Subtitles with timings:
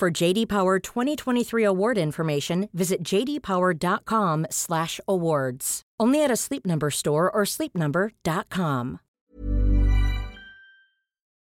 [0.00, 5.82] For JD Power 2023 award information, visit jdpower.com/awards.
[6.00, 9.00] Only at a Sleep Number store or sleepnumber.com.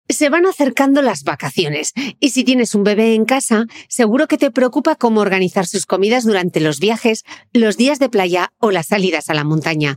[0.08, 4.50] Se van acercando las vacaciones y si tienes un bebé en casa, seguro que te
[4.50, 7.22] preocupa cómo organizar sus comidas durante los viajes,
[7.52, 9.96] los días de playa o las salidas a la montaña.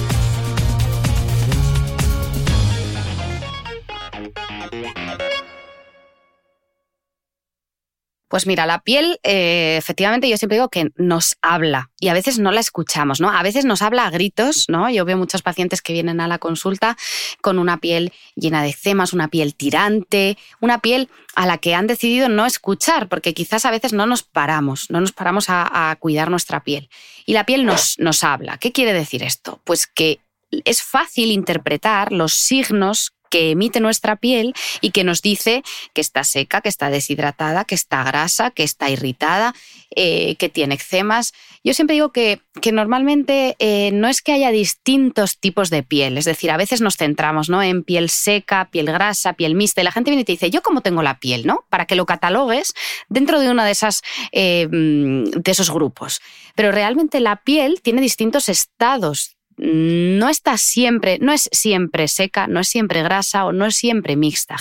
[8.31, 12.39] Pues mira, la piel, eh, efectivamente, yo siempre digo que nos habla y a veces
[12.39, 13.29] no la escuchamos, ¿no?
[13.29, 14.89] A veces nos habla a gritos, ¿no?
[14.89, 16.97] Yo veo muchos pacientes que vienen a la consulta
[17.41, 21.87] con una piel llena de eczemas, una piel tirante, una piel a la que han
[21.87, 25.95] decidido no escuchar, porque quizás a veces no nos paramos, no nos paramos a, a
[25.97, 26.87] cuidar nuestra piel.
[27.25, 28.57] Y la piel nos, nos habla.
[28.59, 29.59] ¿Qué quiere decir esto?
[29.65, 30.21] Pues que
[30.63, 36.23] es fácil interpretar los signos que emite nuestra piel y que nos dice que está
[36.23, 39.55] seca, que está deshidratada, que está grasa, que está irritada,
[39.95, 41.33] eh, que tiene eczemas.
[41.63, 42.41] Yo siempre digo que,
[42.71, 46.97] normalmente eh, no es que haya distintos tipos de piel, es decir, a veces nos
[46.97, 47.63] centramos ¿no?
[47.63, 50.61] en piel seca, piel grasa, piel mixta, y la gente viene y te dice, ¿yo
[50.61, 51.47] cómo tengo la piel?
[51.47, 51.65] ¿no?
[51.69, 52.73] Para que lo catalogues
[53.09, 56.21] dentro de uno de, esas, eh, de esos grupos.
[56.55, 62.59] Pero realmente la piel tiene distintos estados no está siempre, no es siempre seca, no
[62.59, 64.57] es siempre grasa o no es siempre mixta.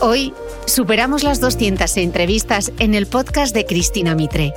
[0.00, 0.32] Hoy
[0.66, 4.52] superamos las 200 entrevistas en el podcast de Cristina Mitre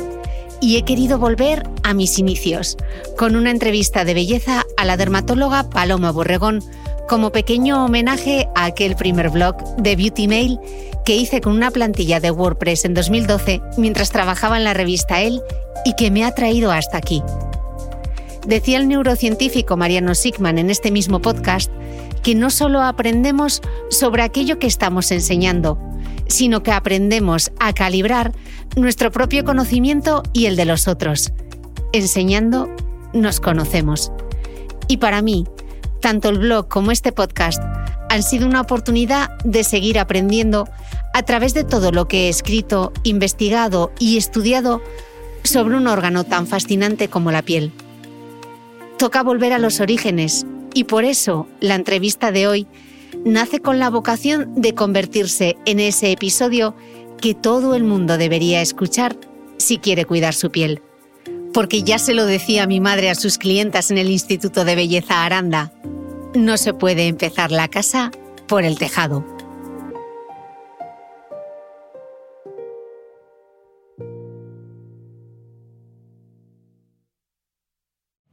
[0.61, 2.77] y he querido volver a mis inicios
[3.17, 6.63] con una entrevista de belleza a la dermatóloga Paloma Borregón
[7.07, 10.59] como pequeño homenaje a aquel primer blog de Beauty Mail
[11.05, 15.41] que hice con una plantilla de WordPress en 2012 mientras trabajaba en la revista Elle
[15.85, 17.21] y que me ha traído hasta aquí.
[18.45, 21.71] Decía el neurocientífico Mariano Sigman en este mismo podcast
[22.23, 25.79] que no solo aprendemos sobre aquello que estamos enseñando,
[26.27, 28.31] sino que aprendemos a calibrar
[28.75, 31.31] nuestro propio conocimiento y el de los otros.
[31.93, 32.67] Enseñando,
[33.13, 34.11] nos conocemos.
[34.87, 35.45] Y para mí,
[36.01, 37.61] tanto el blog como este podcast
[38.09, 40.67] han sido una oportunidad de seguir aprendiendo
[41.15, 44.81] a través de todo lo que he escrito, investigado y estudiado
[45.45, 47.71] sobre un órgano tan fascinante como la piel.
[48.97, 52.67] Toca volver a los orígenes y por eso la entrevista de hoy
[53.23, 56.75] nace con la vocación de convertirse en ese episodio
[57.21, 59.15] que todo el mundo debería escuchar
[59.55, 60.81] si quiere cuidar su piel.
[61.53, 65.23] Porque ya se lo decía mi madre a sus clientas en el Instituto de Belleza
[65.23, 65.71] Aranda,
[66.33, 68.11] no se puede empezar la casa
[68.47, 69.34] por el tejado.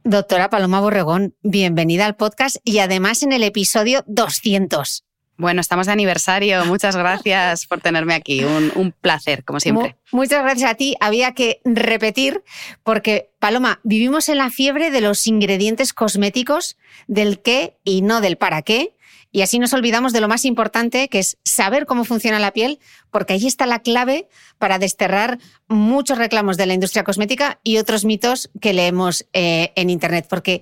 [0.05, 5.05] Doctora Paloma Borregón, bienvenida al podcast y además en el episodio 200.
[5.37, 6.65] Bueno, estamos de aniversario.
[6.65, 8.43] Muchas gracias por tenerme aquí.
[8.43, 9.95] Un, placer, como siempre.
[10.11, 10.97] muchas gracias a ti.
[10.99, 12.43] Había que repetir
[12.83, 16.75] porque, Paloma, vivimos en la fiebre de los ingredientes cosméticos,
[17.07, 18.92] del qué y no del para qué.
[19.33, 22.79] Y así nos olvidamos de lo más importante, que es saber cómo funciona la piel,
[23.09, 28.05] porque ahí está la clave para desterrar muchos reclamos de la industria cosmética y otros
[28.05, 30.27] mitos que leemos eh, en Internet.
[30.29, 30.61] Porque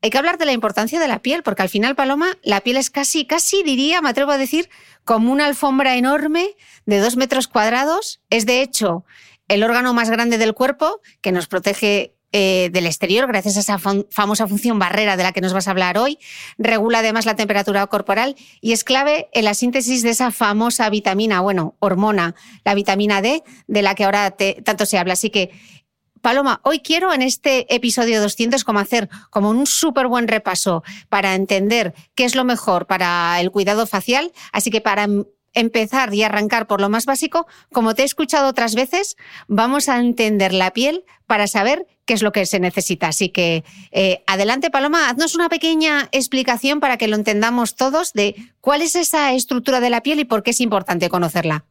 [0.00, 2.76] hay que hablar de la importancia de la piel, porque al final, Paloma, la piel
[2.76, 4.70] es casi, casi diría, me atrevo a decir,
[5.04, 6.54] como una alfombra enorme
[6.86, 8.20] de dos metros cuadrados.
[8.30, 9.04] Es de hecho
[9.48, 13.78] el órgano más grande del cuerpo que nos protege eh, del exterior, gracias a esa
[14.10, 16.18] famosa función barrera de la que nos vas a hablar hoy.
[16.58, 21.40] Regula además la temperatura corporal y es clave en la síntesis de esa famosa vitamina,
[21.42, 22.34] bueno, hormona,
[22.64, 24.34] la vitamina D, de la que ahora
[24.64, 25.12] tanto se habla.
[25.12, 25.52] Así que
[26.22, 31.36] Paloma, hoy quiero en este episodio 200 como hacer como un súper buen repaso para
[31.36, 34.32] entender qué es lo mejor para el cuidado facial.
[34.50, 35.06] Así que para
[35.52, 39.16] empezar y arrancar por lo más básico, como te he escuchado otras veces,
[39.46, 43.08] vamos a entender la piel para saber qué es lo que se necesita.
[43.08, 48.34] Así que eh, adelante, Paloma, haznos una pequeña explicación para que lo entendamos todos de
[48.60, 51.64] cuál es esa estructura de la piel y por qué es importante conocerla.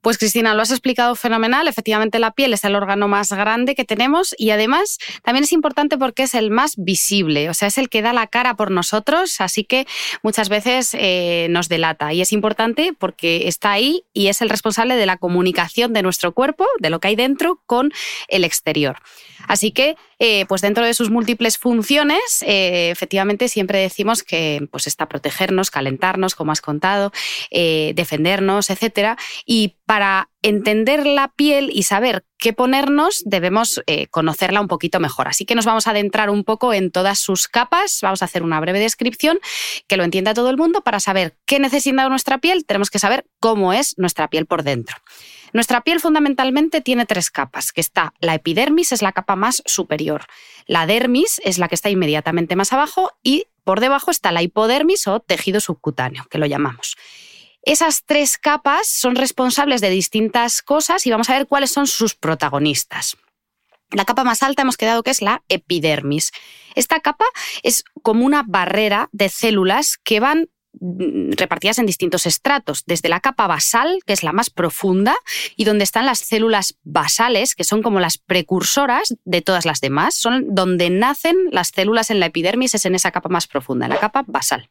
[0.00, 1.66] Pues Cristina, lo has explicado fenomenal.
[1.66, 5.98] Efectivamente, la piel es el órgano más grande que tenemos y además también es importante
[5.98, 9.40] porque es el más visible, o sea, es el que da la cara por nosotros,
[9.40, 9.86] así que
[10.22, 12.12] muchas veces eh, nos delata.
[12.12, 16.32] Y es importante porque está ahí y es el responsable de la comunicación de nuestro
[16.32, 17.92] cuerpo, de lo que hay dentro, con
[18.28, 18.98] el exterior.
[19.46, 24.86] Así que, eh, pues dentro de sus múltiples funciones, eh, efectivamente siempre decimos que pues
[24.86, 27.12] está protegernos, calentarnos, como has contado,
[27.50, 29.16] defendernos, etcétera.
[29.44, 35.28] Y para entender la piel y saber qué ponernos, debemos eh, conocerla un poquito mejor.
[35.28, 38.42] Así que nos vamos a adentrar un poco en todas sus capas, vamos a hacer
[38.42, 39.38] una breve descripción
[39.86, 40.82] que lo entienda todo el mundo.
[40.82, 44.96] Para saber qué necesita nuestra piel, tenemos que saber cómo es nuestra piel por dentro.
[45.52, 50.26] Nuestra piel fundamentalmente tiene tres capas, que está la epidermis, es la capa más superior,
[50.66, 55.06] la dermis es la que está inmediatamente más abajo y por debajo está la hipodermis
[55.06, 56.96] o tejido subcutáneo, que lo llamamos.
[57.62, 62.14] Esas tres capas son responsables de distintas cosas y vamos a ver cuáles son sus
[62.14, 63.16] protagonistas.
[63.90, 66.30] La capa más alta hemos quedado que es la epidermis.
[66.74, 67.24] Esta capa
[67.62, 70.48] es como una barrera de células que van
[70.80, 75.16] repartidas en distintos estratos, desde la capa basal, que es la más profunda,
[75.56, 80.14] y donde están las células basales, que son como las precursoras de todas las demás,
[80.14, 83.90] son donde nacen las células en la epidermis, es en esa capa más profunda, en
[83.90, 84.68] la capa basal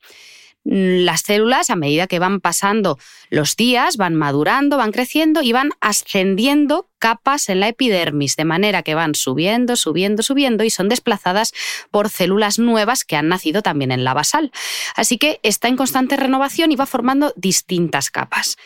[0.69, 2.99] las células, a medida que van pasando
[3.29, 8.83] los días, van madurando, van creciendo y van ascendiendo capas en la epidermis, de manera
[8.83, 11.53] que van subiendo, subiendo, subiendo y son desplazadas
[11.89, 14.51] por células nuevas que han nacido también en la basal.
[14.95, 18.57] Así que está en constante renovación y va formando distintas capas.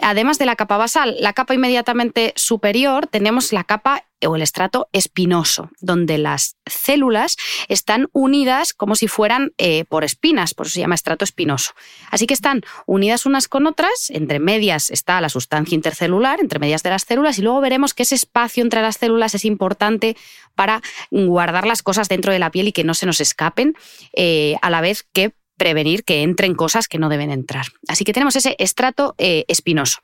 [0.00, 4.88] Además de la capa basal, la capa inmediatamente superior tenemos la capa o el estrato
[4.92, 7.36] espinoso, donde las células
[7.68, 11.72] están unidas como si fueran eh, por espinas, por eso se llama estrato espinoso.
[12.10, 16.82] Así que están unidas unas con otras, entre medias está la sustancia intercelular, entre medias
[16.82, 20.16] de las células, y luego veremos que ese espacio entre las células es importante
[20.54, 23.74] para guardar las cosas dentro de la piel y que no se nos escapen,
[24.14, 27.66] eh, a la vez que prevenir que entren cosas que no deben entrar.
[27.88, 30.00] Así que tenemos ese estrato eh, espinoso.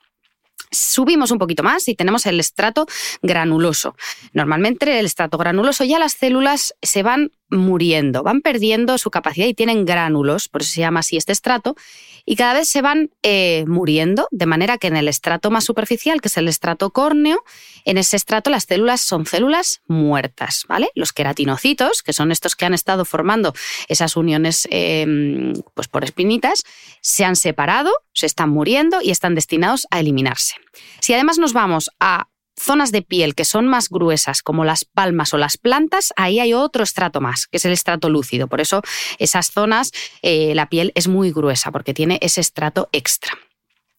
[0.71, 2.87] Subimos un poquito más y tenemos el estrato
[3.23, 3.97] granuloso.
[4.33, 9.55] Normalmente el estrato granuloso ya las células se van muriendo, van perdiendo su capacidad y
[9.55, 11.77] tienen gránulos, por eso se llama así este estrato,
[12.25, 16.21] y cada vez se van eh, muriendo, de manera que en el estrato más superficial,
[16.21, 17.43] que es el estrato córneo,
[17.85, 20.91] en ese estrato las células son células muertas, ¿vale?
[20.95, 23.55] Los queratinocitos, que son estos que han estado formando
[23.89, 26.65] esas uniones em, pues por espinitas,
[27.01, 30.55] se han separado, se están muriendo y están destinados a eliminarse.
[31.01, 32.29] Si además nos vamos a
[32.59, 36.55] zonas de piel que son más gruesas, como las palmas o las plantas, ahí hay
[36.55, 38.49] otro estrato más, que es el estrato lúcido.
[38.49, 38.83] Por eso
[39.19, 43.33] esas zonas, eh, la piel es muy gruesa, porque tiene ese estrato extra.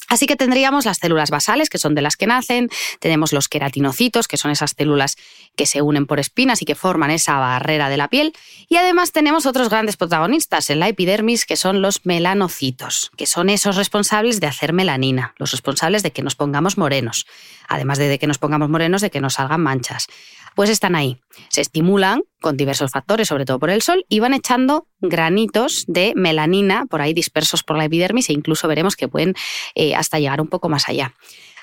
[0.10, 4.28] Así que tendríamos las células basales, que son de las que nacen, tenemos los queratinocitos,
[4.28, 5.16] que son esas células
[5.56, 8.34] que se unen por espinas y que forman esa barrera de la piel,
[8.68, 13.50] y además tenemos otros grandes protagonistas en la epidermis, que son los melanocitos, que son
[13.50, 17.28] esos responsables de hacer melanina, los responsables de que nos pongamos morenos,
[17.68, 20.08] además de que nos pongamos morenos, de que nos salgan manchas
[20.56, 21.20] pues están ahí.
[21.50, 26.14] Se estimulan con diversos factores, sobre todo por el sol, y van echando granitos de
[26.16, 29.36] melanina por ahí dispersos por la epidermis e incluso veremos que pueden
[29.76, 31.14] eh, hasta llegar un poco más allá.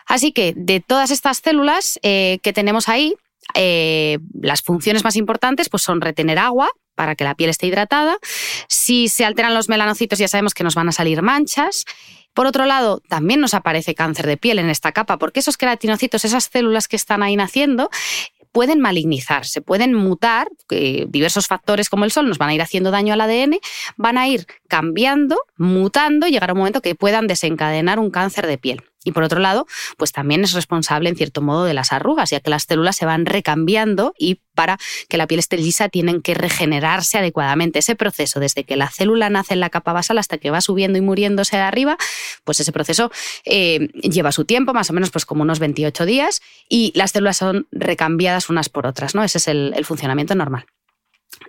[0.07, 3.15] Así que de todas estas células eh, que tenemos ahí,
[3.55, 8.19] eh, las funciones más importantes pues son retener agua para que la piel esté hidratada.
[8.69, 11.85] Si se alteran los melanocitos ya sabemos que nos van a salir manchas.
[12.35, 16.23] Por otro lado, también nos aparece cáncer de piel en esta capa, porque esos queratinocitos,
[16.27, 17.89] esas células que están ahí naciendo,
[18.57, 20.49] pueden malignizar, se pueden mutar,
[21.09, 23.59] diversos factores como el sol nos van a ir haciendo daño al ADN,
[23.99, 28.47] van a ir cambiando, mutando, y llegar a un momento que puedan desencadenar un cáncer
[28.47, 28.83] de piel.
[29.07, 32.41] Y por otro lado, pues también es responsable en cierto modo de las arrugas, ya
[32.41, 36.35] que las células se van recambiando y para que la piel esté lisa tienen que
[36.35, 37.79] regenerarse adecuadamente.
[37.79, 40.99] Ese proceso, desde que la célula nace en la capa basal hasta que va subiendo
[40.99, 41.97] y muriéndose de arriba,
[42.43, 43.13] pues ese proceso
[43.45, 47.37] eh, lleva su tiempo, más o menos pues como unos 28 días, y las células
[47.37, 49.23] son recambiadas unas por otras, ¿no?
[49.23, 50.67] Ese es el funcionamiento normal.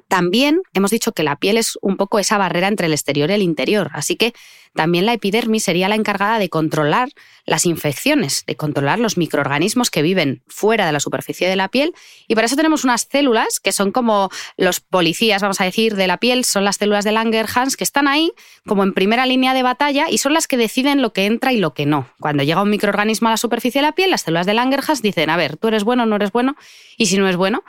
[0.08, 3.34] También hemos dicho que la piel es un poco esa barrera entre el exterior y
[3.34, 4.34] el interior, así que
[4.78, 7.10] también la epidermis sería la encargada de controlar
[7.46, 11.94] las infecciones, de controlar los microorganismos que viven fuera de la superficie de la piel.
[12.28, 16.06] Y para eso tenemos unas células que son como los policías, vamos a decir, de
[16.06, 18.32] la piel, son las células de Langerhans que están ahí
[18.68, 21.58] como en primera línea de batalla y son las que deciden lo que entra y
[21.58, 22.08] lo que no.
[22.20, 25.32] Cuando llega un microorganismo a la superficie de la piel, las células de Langerhans dicen,
[25.32, 26.56] a ver, tú eres bueno o no eres bueno,
[26.98, 27.64] y si no es bueno,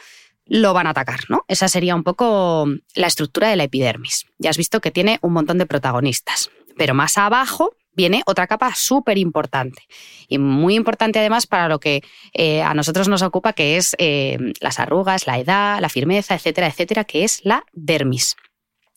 [0.49, 1.45] lo van a atacar, ¿no?
[1.47, 4.27] Esa sería un poco la estructura de la epidermis.
[4.39, 8.75] Ya has visto que tiene un montón de protagonistas, pero más abajo viene otra capa
[8.75, 9.83] súper importante
[10.29, 12.03] y muy importante además para lo que
[12.33, 16.69] eh, a nosotros nos ocupa, que es eh, las arrugas, la edad, la firmeza, etcétera,
[16.69, 18.37] etcétera, que es la dermis.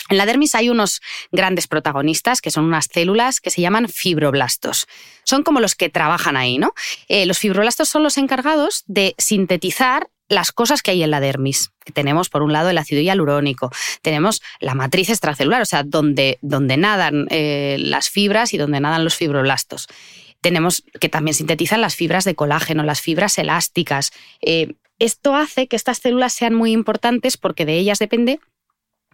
[0.09, 4.87] En la dermis hay unos grandes protagonistas que son unas células que se llaman fibroblastos.
[5.23, 6.73] Son como los que trabajan ahí, ¿no?
[7.07, 11.71] Eh, los fibroblastos son los encargados de sintetizar las cosas que hay en la dermis.
[11.93, 13.69] tenemos, por un lado, el ácido hialurónico,
[14.01, 19.03] tenemos la matriz extracelular, o sea, donde, donde nadan eh, las fibras y donde nadan
[19.03, 19.87] los fibroblastos.
[20.39, 24.11] Tenemos que también sintetizan las fibras de colágeno, las fibras elásticas.
[24.41, 28.39] Eh, esto hace que estas células sean muy importantes porque de ellas depende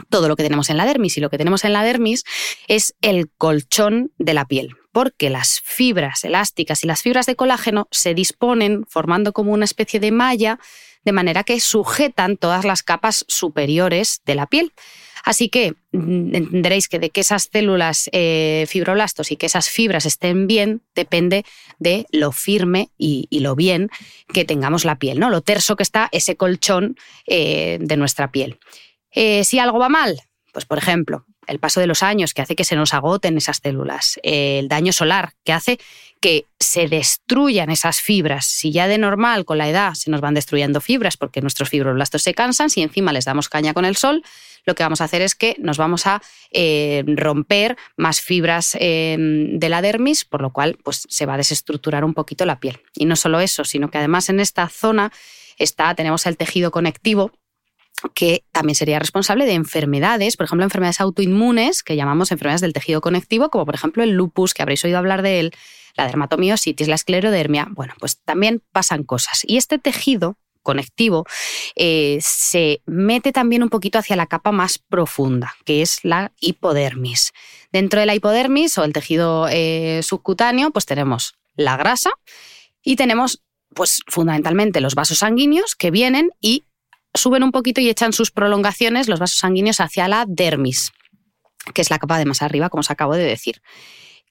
[0.09, 1.17] todo lo que tenemos en la dermis.
[1.17, 2.25] Y lo que tenemos en la dermis
[2.67, 7.87] es el colchón de la piel, porque las fibras elásticas y las fibras de colágeno
[7.91, 10.57] se disponen formando como una especie de malla
[11.05, 14.73] de manera que sujetan todas las capas superiores de la piel.
[15.23, 20.07] Así que mm, entenderéis que de que esas células eh, fibroblastos y que esas fibras
[20.07, 21.45] estén bien depende
[21.77, 23.91] de lo firme y, lo bien
[24.33, 25.29] que tengamos la piel, ¿no?
[25.29, 28.57] Lo terso que está ese colchón eh, de nuestra piel.
[29.11, 30.19] Eh, si algo va mal,
[30.53, 33.59] pues por ejemplo, el paso de los años que hace que se nos agoten esas
[33.63, 35.79] células, el daño solar que hace
[36.19, 38.45] que se destruyan esas fibras.
[38.45, 42.23] Si ya de normal con la edad se nos van destruyendo fibras porque nuestros fibroblastos
[42.23, 44.23] se cansan, si encima les damos caña con el sol,
[44.65, 49.57] lo que vamos a hacer es que nos vamos a eh, romper más fibras em,
[49.59, 52.81] de la dermis, por lo cual pues, se va a desestructurar un poquito la piel.
[52.93, 55.11] Y no solo eso, sino que además en esta zona
[55.57, 57.31] está, tenemos el tejido conectivo,
[58.13, 63.01] que también sería responsable de enfermedades, por ejemplo, enfermedades autoinmunes que llamamos enfermedades del tejido
[63.01, 65.51] conectivo, como por ejemplo el lupus, que habréis oído hablar de él,
[65.95, 67.67] la dermatomiositis, la esclerodermia.
[67.71, 69.41] Bueno, pues también pasan cosas.
[69.45, 71.25] Y este tejido conectivo
[71.75, 77.31] eh, se mete también un poquito hacia la capa más profunda, que es la hipodermis.
[77.71, 82.11] Dentro de la hipodermis o el tejido eh, subcutáneo, pues tenemos la grasa
[82.83, 83.41] y tenemos
[83.73, 86.65] pues fundamentalmente los vasos sanguíneos que vienen y
[87.13, 90.91] suben un poquito y echan sus prolongaciones, los vasos sanguíneos, hacia la dermis,
[91.73, 93.61] que es la capa de más arriba, como os acabo de decir.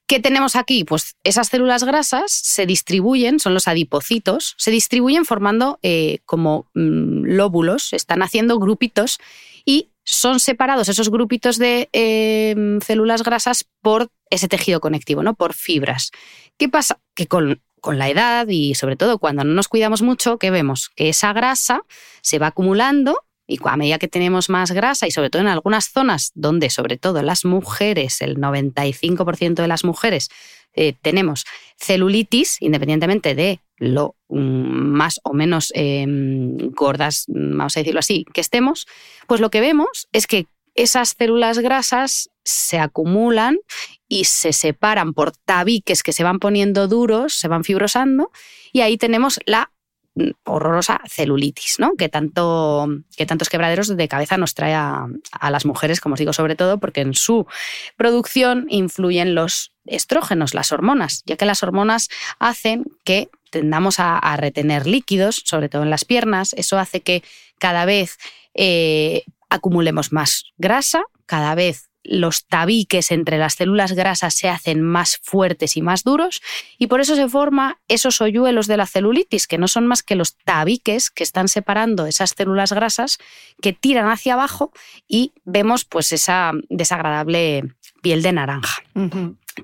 [0.07, 0.85] ¿Qué tenemos aquí?
[0.85, 7.25] Pues esas células grasas se distribuyen, son los adipocitos, se distribuyen formando eh, como mm,
[7.25, 9.19] lóbulos, están haciendo grupitos
[9.65, 15.35] y son separados esos grupitos de em, células grasas por ese tejido conectivo, ¿no?
[15.35, 16.13] por fibras.
[16.59, 17.01] ¿Qué pasa?
[17.15, 20.89] Que con con la edad y sobre todo cuando no nos cuidamos mucho, ¿qué vemos?
[20.97, 21.83] Que esa grasa
[22.21, 25.91] se va acumulando y a medida que tenemos más grasa y sobre todo en algunas
[25.93, 30.31] zonas donde sobre todo las mujeres, el 95% de las mujeres
[30.75, 31.45] eh, tenemos
[31.77, 38.41] celulitis, independientemente de lo mm, más o menos em, gordas, vamos a decirlo así, que
[38.41, 38.89] estemos,
[39.29, 43.57] pues lo que vemos es que esas células grasas se acumulan
[44.09, 48.31] y se separan por tabiques que se van poniendo duros, se van fibrosando,
[48.73, 49.73] y ahí tenemos la
[50.45, 51.95] horrorosa celulitis, ¿no?
[51.95, 55.07] Que, tanto, que tantos quebraderos de cabeza nos trae a,
[55.51, 57.47] las mujeres, como os digo, sobre todo porque en su
[57.97, 64.87] producción influyen los estrógenos, las hormonas, ya que las hormonas hacen que tendamos a, retener
[64.87, 66.55] líquidos, sobre todo en las piernas.
[66.55, 67.23] Eso hace que
[67.59, 68.19] cada vez
[68.55, 75.19] eh, acumulemos más grasa, cada vez los tabiques entre las células grasas se hacen más
[75.23, 76.41] fuertes y más duros
[76.79, 80.15] y por eso se forma esos hoyuelos de la celulitis, que no son más que
[80.15, 83.19] los tabiques que están separando esas células grasas
[83.61, 84.73] que tiran hacia abajo
[85.09, 88.83] y vemos pues esa desagradable piel de naranja.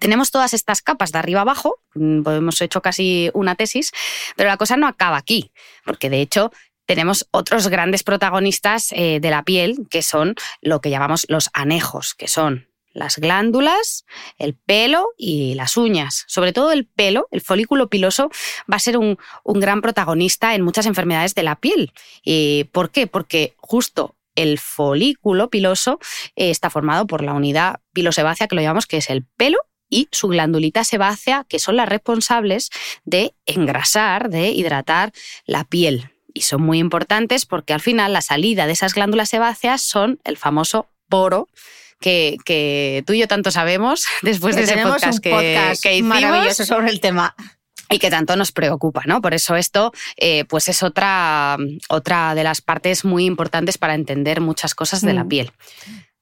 [0.01, 3.93] Tenemos todas estas capas de arriba abajo, mm, hemos hecho casi una tesis,
[4.37, 5.53] pero la cosa no acaba aquí,
[5.85, 6.51] porque de hecho
[6.95, 12.15] tenemos otros grandes protagonistas eh, de la piel, que son lo que llamamos los anejos,
[12.15, 14.05] que son las glándulas,
[14.39, 16.25] el pelo y las uñas.
[16.29, 18.31] Sobre todo el pelo, el folículo piloso,
[18.71, 21.93] va a ser un, gran protagonista en muchas enfermedades de la piel.
[22.23, 23.07] ¿Y ¿Por qué?
[23.07, 25.99] Porque justo el folículo piloso
[26.37, 29.59] eh, está formado por la unidad pilosebácea, que lo llamamos que es el pelo
[29.89, 32.71] y su glandulita sebácea, que son las responsables
[33.05, 35.13] de engrasar, de hidratar
[35.47, 39.83] la piel y son muy importantes porque al final la salida de esas glándulas sebáceas
[39.83, 41.49] son el famoso poro.
[42.01, 46.99] Que, tú y yo tanto sabemos después de ese podcast, que, hicimos, maravilloso sobre el
[46.99, 47.37] tema
[47.89, 49.21] y que tanto nos preocupa, ¿no?
[49.21, 51.57] Por eso esto, eh, pues es otra,
[51.89, 55.29] otra de las partes muy importantes para entender muchas cosas de la mm.
[55.29, 55.53] piel.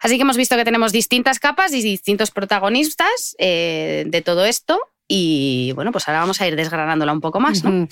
[0.00, 4.80] Así que hemos visto que tenemos distintas capas y distintos protagonistas eh, de todo esto.
[5.06, 7.88] Y bueno, pues ahora vamos a ir desgranándola un poco más, ¿no?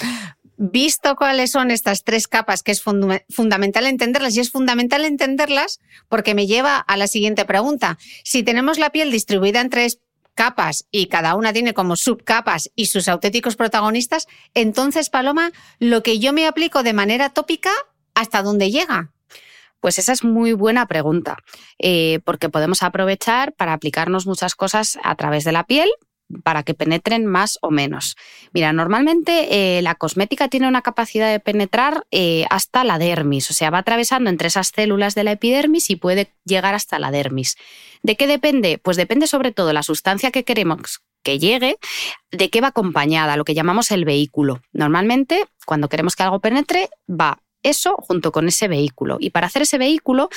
[0.59, 6.35] Visto cuáles son estas tres capas, que es fundamental entenderlas, y es fundamental entenderlas porque
[6.35, 7.97] me lleva a la siguiente pregunta.
[8.25, 10.00] Si tenemos la piel distribuida en tres
[10.35, 16.19] capas y cada una tiene como subcapas y sus auténticos protagonistas, entonces, Paloma, lo que
[16.19, 17.71] yo me aplico de manera tópica,
[18.15, 19.12] ¿hasta dónde llega?
[19.81, 21.37] Pues esa es muy buena pregunta,
[21.79, 25.88] eh, porque podemos aprovechar para aplicarnos muchas cosas a través de la piel,
[26.43, 28.17] para que penetren más o menos.
[28.53, 33.55] Mira, normalmente eh, la cosmética tiene una capacidad de penetrar eh, hasta la dermis, o
[33.55, 37.57] sea, va atravesando entre esas células de la epidermis y puede llegar hasta la dermis.
[38.03, 38.79] ¿De qué depende?
[38.79, 41.79] Pues depende sobre todo la sustancia que queremos que llegue,
[42.31, 44.62] de qué va acompañada, lo que llamamos el vehículo.
[44.73, 49.16] Normalmente, cuando queremos que algo penetre, va eso junto con ese vehículo.
[49.21, 50.29] Y para hacer ese vehículo,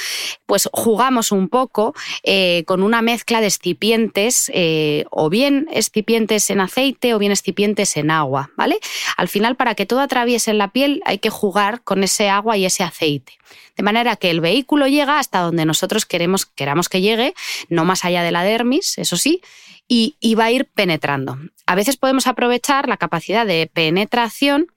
[0.45, 6.61] pues jugamos un poco eh, con una mezcla de excipientes, eh, o bien excipientes en
[6.61, 8.79] aceite o bien excipientes en agua, ¿vale?
[9.17, 12.65] Al final, para que todo atraviese la piel, hay que jugar con ese agua y
[12.65, 13.33] ese aceite.
[13.75, 17.33] De manera que el vehículo llega hasta donde nosotros queremos, queramos que llegue,
[17.69, 19.41] no más allá de la dermis, eso sí,
[19.87, 21.37] y, y va a ir penetrando.
[21.65, 24.67] A veces podemos aprovechar la capacidad de penetración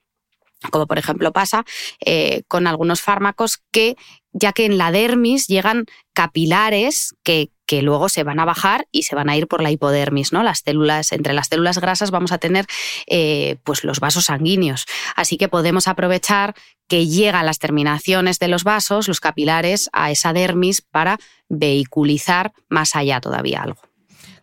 [0.71, 1.65] como por ejemplo pasa
[2.05, 3.97] eh, con algunos fármacos que,
[4.33, 7.51] ya que en la dermis llegan capilares que,
[7.83, 10.45] luego se van a bajar y se van a ir por la hipodermis, ¿no?
[10.45, 12.67] Las células, entre las células grasas vamos a tener
[13.09, 14.87] eh, pues los vasos sanguíneos.
[15.17, 16.55] Así que podemos aprovechar
[16.87, 22.95] que llegan las terminaciones de los vasos, los capilares, a esa dermis para vehiculizar más
[22.95, 23.81] allá todavía algo.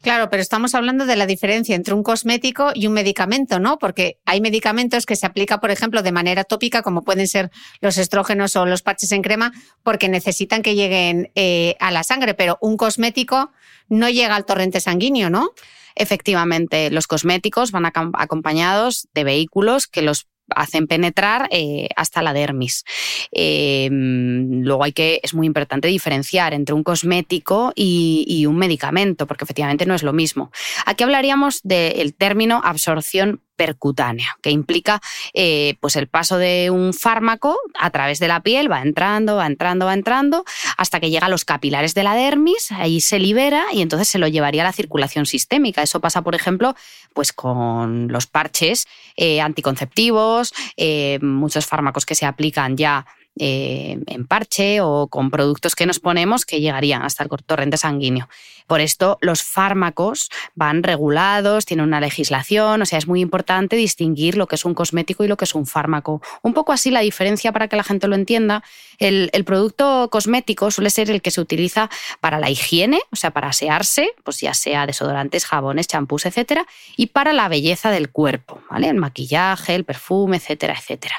[0.02, 3.78] Claro, pero estamos hablando de la diferencia entre un cosmético y un medicamento, ¿no?
[3.78, 8.00] Porque hay medicamentos que se aplican, por ejemplo, de manera tópica, como pueden ser los
[8.00, 9.52] estrógenos o los parches en crema,
[9.84, 13.52] porque necesitan que lleguen eh, a la sangre, pero un cosmético
[13.90, 15.52] no llega al torrente sanguíneo, ¿no?
[15.94, 22.84] Efectivamente, los cosméticos van acompañados de vehículos que los hacen penetrar eh, hasta la dermis.
[23.32, 29.44] Em, luego hay que, es muy importante diferenciar entre un cosmético y, un medicamento, porque
[29.44, 30.52] efectivamente no es lo mismo.
[30.86, 35.00] Aquí hablaríamos del término absorción percutánea, que implica
[35.36, 39.46] eh, pues el paso de un fármaco a través de la piel, va entrando, va
[39.46, 40.46] entrando, va entrando,
[40.78, 44.18] hasta que llega a los capilares de la dermis, ahí se libera y entonces se
[44.18, 45.84] lo llevaría a la circulación sistémica.
[45.84, 46.74] Eso pasa, por ejemplo,
[47.14, 53.06] pues con los parches eh, anticonceptivos, eh, muchos fármacos que se aplican ya
[53.40, 58.28] eh, en parche o con productos que nos ponemos que llegarían hasta el torrente sanguíneo.
[58.68, 64.38] Por esto los fármacos van regulados, tienen una legislación, o sea, es muy importante distinguir
[64.38, 66.22] lo que es un cosmético y lo que es un fármaco.
[66.42, 68.64] Un poco así la diferencia para que la gente lo entienda.
[68.98, 71.90] El, el producto cosmético suele ser el que se utiliza
[72.20, 76.66] para la higiene, o sea, para asearse, pues ya sea desodorantes, jabones, champús, etcétera,
[76.98, 78.90] y para la belleza del cuerpo, ¿vale?
[78.90, 81.16] El maquillaje, el perfume, etcétera, etcétera.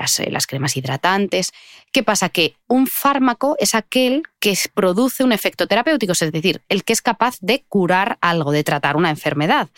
[0.00, 1.52] Las, las cremas hidratantes.
[1.92, 2.30] ¿Qué pasa?
[2.30, 7.02] Que un fármaco es aquel que produce un efecto terapéutico, es decir, el que es
[7.02, 9.68] capaz de curar algo, de tratar una enfermedad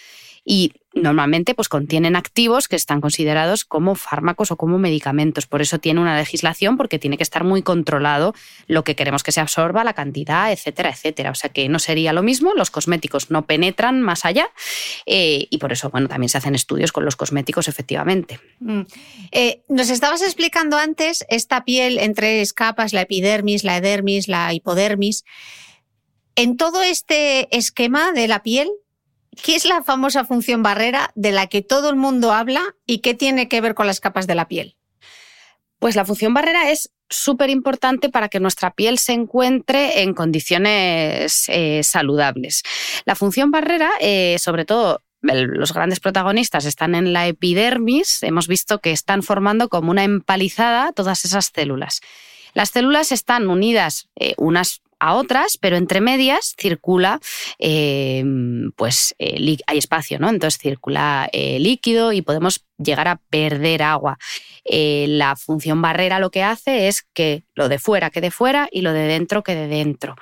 [0.44, 5.46] y normalmente pues contienen activos que están considerados como fármacos o como medicamentos.
[5.46, 8.34] Por eso tiene una legislación porque tiene que estar muy controlado
[8.66, 11.30] lo que queremos que se absorba, la cantidad, etcétera, etcétera.
[11.30, 14.50] O sea que no sería lo mismo, los cosméticos no penetran más allá
[15.06, 18.40] eh, y por eso bueno, también se hacen estudios con los cosméticos efectivamente.
[18.60, 18.82] Mm.
[19.30, 24.52] Eh, nos estabas explicando antes esta piel en tres capas, la epidermis, la edermis, la
[24.52, 25.24] hipodermis.
[26.34, 28.70] En todo este esquema de la piel,
[29.40, 33.14] ¿Qué es la famosa función barrera de la que todo el mundo habla y qué
[33.14, 34.76] tiene que ver con las capas de la piel?
[35.78, 41.44] Pues la función barrera es súper importante para que nuestra piel se encuentre en condiciones
[41.48, 42.62] eh, saludables.
[43.04, 48.80] La función barrera, eh, sobre todo los grandes protagonistas están en la epidermis, hemos visto
[48.80, 52.00] que están formando como una empalizada todas esas células.
[52.54, 57.18] Las células están unidas eh, unas a otras, pero entre medias circula,
[57.58, 58.24] eh,
[58.76, 60.28] pues eh, hay espacio, ¿no?
[60.28, 64.16] Entonces circula eh, líquido y podemos llegar a perder agua.
[64.64, 68.92] la función barrera lo que hace es que lo de fuera quede fuera y lo
[68.92, 70.14] de dentro quede dentro.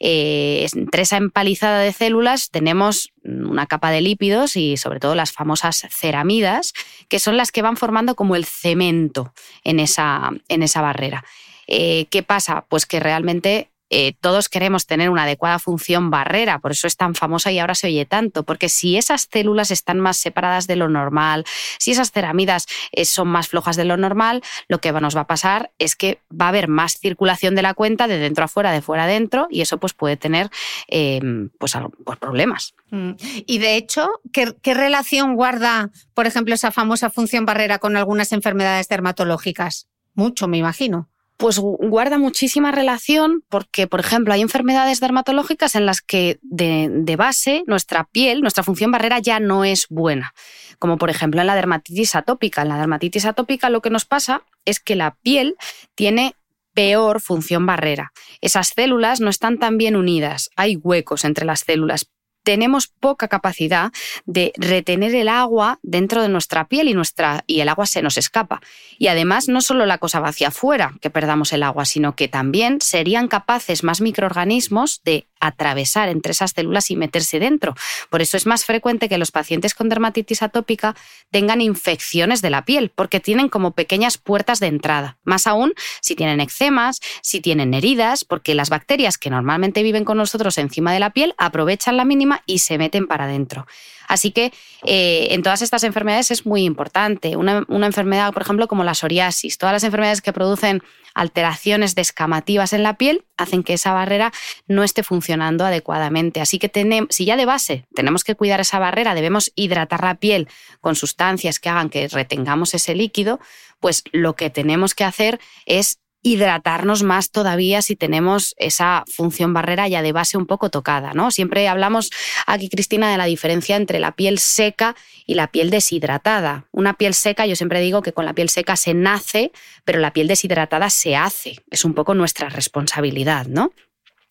[0.00, 5.86] entre esa empalizada de células tenemos una capa de lípidos y sobre todo las famosas
[5.90, 6.72] ceramidas,
[7.08, 11.24] que son las que van formando como el cemento en esa, en esa barrera.
[11.66, 12.66] ¿Qué pasa?
[12.68, 17.14] Pues que realmente eh, todos queremos tener una adecuada función barrera, por eso es tan
[17.14, 20.88] famosa y ahora se oye tanto, porque si esas células están más separadas de lo
[20.88, 21.44] normal,
[21.78, 25.26] si esas ceramidas eh, son más flojas de lo normal, lo que nos va a
[25.26, 28.72] pasar es que va a haber más circulación de la cuenta de dentro a fuera,
[28.72, 30.50] de fuera a dentro, y eso pues puede tener
[30.86, 32.74] em, pues, pues, problemas.
[32.90, 33.12] Mm.
[33.46, 38.88] Y de hecho, ¿qué relación guarda, por ejemplo, esa famosa función barrera con algunas enfermedades
[38.88, 39.88] dermatológicas?
[40.14, 46.00] Mucho, me imagino pues guarda muchísima relación porque, por ejemplo, hay enfermedades dermatológicas en las
[46.00, 50.34] que de, base nuestra piel, nuestra función barrera ya no es buena,
[50.78, 52.62] como por ejemplo en la dermatitis atópica.
[52.62, 55.56] En la dermatitis atópica lo que nos pasa es que la piel
[55.94, 56.36] tiene
[56.72, 58.12] peor función barrera.
[58.40, 62.10] Esas células no están tan bien unidas, hay huecos entre las células,
[62.44, 63.90] tenemos poca capacidad
[64.26, 68.16] de retener el agua dentro de nuestra piel y, nuestra, y el agua se nos
[68.16, 68.60] escapa.
[68.98, 72.28] Y además no solo la cosa va hacia afuera, que perdamos el agua, sino que
[72.28, 77.74] también serían capaces más microorganismos de atravesar entre esas células y meterse dentro.
[78.10, 80.94] Por eso es más frecuente que los pacientes con dermatitis atópica
[81.30, 85.18] tengan infecciones de la piel, porque tienen como pequeñas puertas de entrada.
[85.24, 90.18] Más aún si tienen eczemas, si tienen heridas, porque las bacterias que normalmente viven con
[90.18, 93.66] nosotros encima de la piel aprovechan la mínima y se meten para adentro.
[94.08, 94.52] Así que
[94.84, 97.36] eh, en todas estas enfermedades es muy importante.
[97.36, 100.82] Una, enfermedad, por ejemplo, como la psoriasis, todas las enfermedades que producen
[101.14, 104.32] alteraciones descamativas en la piel hacen que esa barrera
[104.66, 106.40] no esté funcionando adecuadamente.
[106.40, 110.16] Así que tenemos, si ya de base tenemos que cuidar esa barrera, debemos hidratar la
[110.16, 110.48] piel
[110.80, 113.38] con sustancias que hagan que retengamos ese líquido,
[113.80, 119.86] pues lo que tenemos que hacer es hidratarnos más todavía si tenemos esa función barrera
[119.88, 121.30] ya de base un poco tocada, ¿no?
[121.30, 122.10] Siempre hablamos
[122.46, 126.66] aquí, Cristina, de la diferencia entre la piel seca y la piel deshidratada.
[126.72, 129.52] Una piel seca, yo siempre digo que con la piel seca se nace,
[129.84, 131.60] pero la piel deshidratada se hace.
[131.70, 133.72] Es un poco nuestra responsabilidad, ¿no?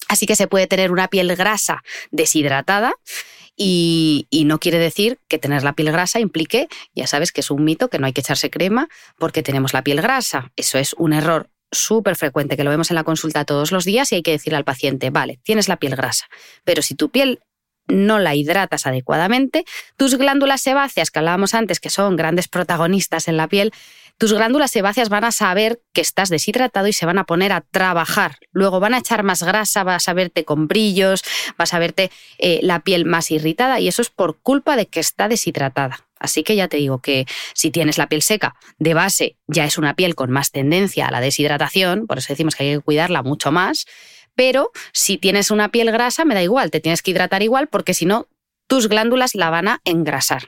[0.07, 2.95] Así que se puede tener una piel grasa deshidratada,
[3.55, 7.51] y, y, no quiere decir que tener la piel grasa implique, ya sabes que es
[7.51, 10.51] un mito, que no hay que echarse crema porque tenemos la piel grasa.
[10.55, 14.11] Eso es un error súper frecuente, que lo vemos en la consulta todos los días
[14.11, 16.25] y hay que decirle al paciente, vale, tienes la piel grasa,
[16.63, 17.39] pero si tu piel
[17.87, 19.65] no la hidratas adecuadamente,
[19.97, 23.73] tus glándulas sebáceas, que hablábamos antes, que son grandes protagonistas en la piel,
[24.17, 27.61] tus glándulas sebáceas van a saber que estás deshidratado y se van a poner a
[27.61, 28.37] trabajar.
[28.51, 31.23] Luego van a echar más grasa, vas a verte con brillos,
[31.57, 34.99] vas a verte eh, la piel más irritada y eso es por culpa de que
[34.99, 36.05] está deshidratada.
[36.23, 39.77] Así que ya te digo que si tienes la piel seca de base, ya es
[39.77, 43.21] una piel con más tendencia a la deshidratación, por eso decimos que hay que cuidarla
[43.23, 43.85] mucho más.
[44.33, 47.93] Pero si tienes una piel grasa, me da igual, te tienes que hidratar igual porque
[47.93, 48.27] si no,
[48.67, 50.47] tus glándulas la van a engrasar.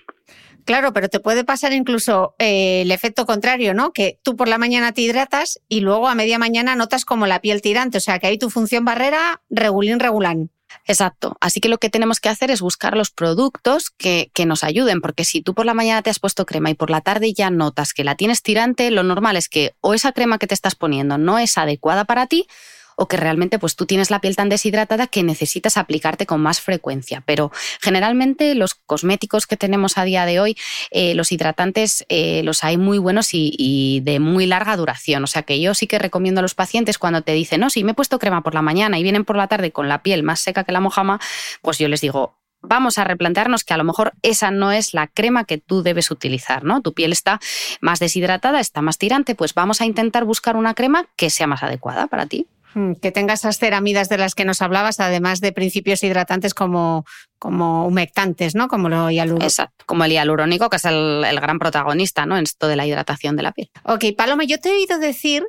[0.64, 3.92] Claro, pero te puede pasar incluso eh, el efecto contrario, ¿no?
[3.92, 7.42] Que tú por la mañana te hidratas y luego a media mañana notas como la
[7.42, 10.50] piel tirante, o sea que ahí tu función barrera regulín regulán.
[10.86, 11.38] Exacto.
[11.42, 15.02] Así que lo que tenemos que hacer es buscar los productos que, que, nos ayuden,
[15.02, 17.50] porque si tú por la mañana te has puesto crema y por la tarde ya
[17.50, 20.76] notas que la tienes tirante, lo normal es que o esa crema que te estás
[20.76, 22.48] poniendo no es adecuada para ti
[22.96, 26.62] o que realmente pues tú tienes la piel tan deshidratada que necesitas aplicarte con más
[26.62, 27.24] frecuencia.
[27.26, 30.58] Pero generalmente los cosméticos que tenemos a día de hoy,
[30.92, 35.24] eh, los hidratantes eh, los hay muy buenos y, de muy larga duración.
[35.24, 37.84] O sea que yo sí que recomiendo a los pacientes cuando te dicen, no, si
[37.84, 40.24] me he puesto crema por la mañana y vienen por la tarde con la piel
[40.24, 41.20] más seca que la mojama,
[41.62, 45.08] pues yo les digo, vamos a replantearnos que a lo mejor esa no es la
[45.08, 46.82] crema que tú debes utilizar, ¿no?
[46.82, 47.40] Tu piel está
[47.82, 51.64] más deshidratada, está más tirante, pues vamos a intentar buscar una crema que sea más
[51.64, 52.48] adecuada para ti.
[52.76, 57.06] Mm, que tenga esas ceramidas de las que nos hablabas, además de principios hidratantes como,
[57.40, 58.68] como humectantes, ¿no?
[58.68, 59.46] Como lo hialurónico.
[59.46, 62.38] Exacto, como el hialurónico, que es el, el gran protagonista, ¿no?
[62.38, 63.72] En esto de la hidratación de la piel.
[63.84, 65.48] Ok, Paloma, yo te he oído decir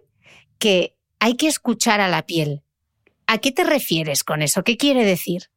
[0.61, 2.63] que hay que escuchar a la piel.
[3.27, 4.63] ¿A qué te refieres con eso?
[4.63, 5.51] ¿Qué quiere decir?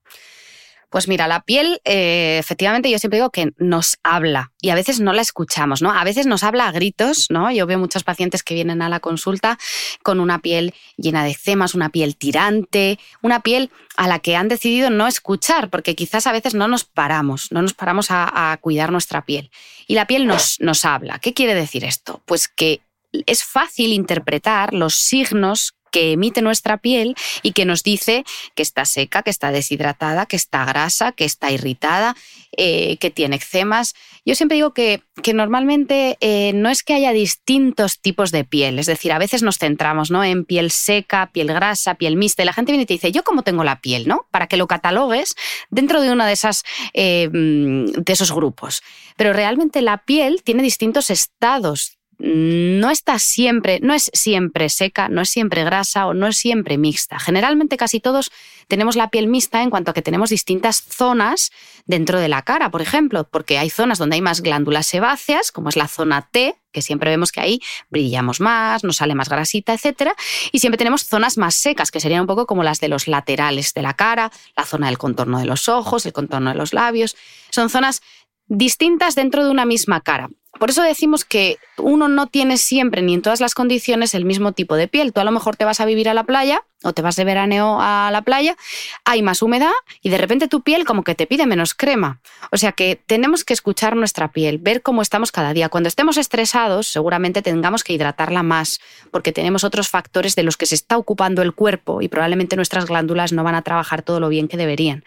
[0.90, 5.00] Pues mira, la piel, eh, efectivamente, yo siempre digo que nos habla y a veces
[5.00, 5.92] no la escuchamos, ¿no?
[5.92, 7.52] A veces nos habla a gritos, ¿no?
[7.52, 9.60] Yo veo muchos pacientes que vienen a la consulta
[10.02, 14.48] con una piel llena de cemas, una piel tirante, una piel a la que han
[14.48, 18.92] decidido no escuchar, porque quizás a veces no nos paramos, no nos paramos a, cuidar
[18.92, 19.52] nuestra piel.
[19.88, 21.20] Y la piel nos, nos habla.
[21.20, 22.24] ¿Qué quiere decir esto?
[22.26, 28.24] Pues que es fácil interpretar los signos que emite nuestra piel y que nos dice
[28.56, 32.16] que está seca, que está deshidratada, que está grasa, que está irritada,
[32.58, 33.96] eh, que tiene eczemas.
[34.26, 38.80] Yo siempre digo que, que normalmente eh, no es que haya distintos tipos de piel,
[38.80, 40.24] es decir, a veces nos centramos ¿no?
[40.24, 43.24] en piel seca, piel grasa, piel mixta, y la gente viene y te dice, ¿yo
[43.24, 44.08] cómo tengo la piel?
[44.08, 44.28] ¿no?
[44.32, 45.36] Para que lo catalogues
[45.70, 48.82] dentro de uno de, esas, eh, de esos grupos.
[49.16, 55.22] Pero realmente la piel tiene distintos estados no está siempre, no es siempre seca, no
[55.22, 57.18] es siempre grasa o no es siempre mixta.
[57.18, 58.32] Generalmente casi todos
[58.68, 61.52] tenemos la piel mixta en cuanto a que tenemos distintas zonas
[61.86, 65.70] dentro de la cara, por ejemplo, porque hay zonas donde hay más glándulas sebáceas, como
[65.70, 69.74] es la zona T, que siempre vemos que ahí brillamos más, nos sale más grasita,
[69.74, 70.12] etc.
[70.52, 73.74] Y siempre tenemos zonas más secas, que serían un poco como las de los laterales
[73.74, 77.16] de la cara, la zona del contorno de los ojos, el contorno de los labios.
[77.50, 78.02] Son zonas
[78.48, 80.30] distintas dentro de una misma cara.
[80.58, 84.52] Por eso decimos que uno no tiene siempre ni en todas las condiciones el mismo
[84.52, 85.14] tipo de piel.
[85.14, 87.26] Tú a lo mejor te vas a vivir a la playa o te vas de
[87.26, 88.56] veraneo a la playa,
[89.04, 92.22] hay más humedad y de repente tu piel como que te pide menos crema.
[92.52, 95.70] O sea que tenemos que escuchar nuestra piel, ver cómo estamos cada día.
[95.70, 98.80] Cuando estemos estresados, seguramente tengamos que hidratarla más,
[99.12, 102.86] porque tenemos otros factores de los que se está ocupando el cuerpo y probablemente nuestras
[102.86, 105.04] glándulas no van a trabajar todo lo bien que deberían.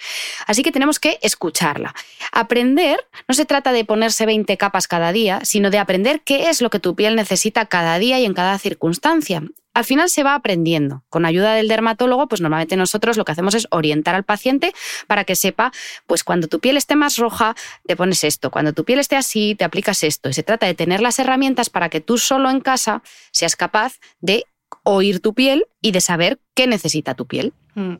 [0.46, 1.94] Así que tenemos que escucharla.
[2.32, 6.60] Aprender no se trata de ponerse 20 capas cada día, sino de aprender qué es
[6.60, 9.42] lo que tu piel necesita cada día y en cada circunstancia
[9.74, 11.04] al final se va aprendiendo.
[11.08, 14.72] Con ayuda del dermatólogo, pues normalmente nosotros lo que hacemos es orientar al paciente
[15.06, 15.72] para que sepa,
[16.06, 17.54] pues cuando tu piel esté más roja,
[17.86, 20.28] te pones esto, cuando tu piel esté así, te aplicas esto.
[20.28, 23.98] Y se trata de tener las herramientas para que tú solo en casa seas capaz
[24.20, 24.44] de
[24.84, 27.52] oír tu piel y de saber qué necesita tu piel.
[27.74, 27.96] Mm.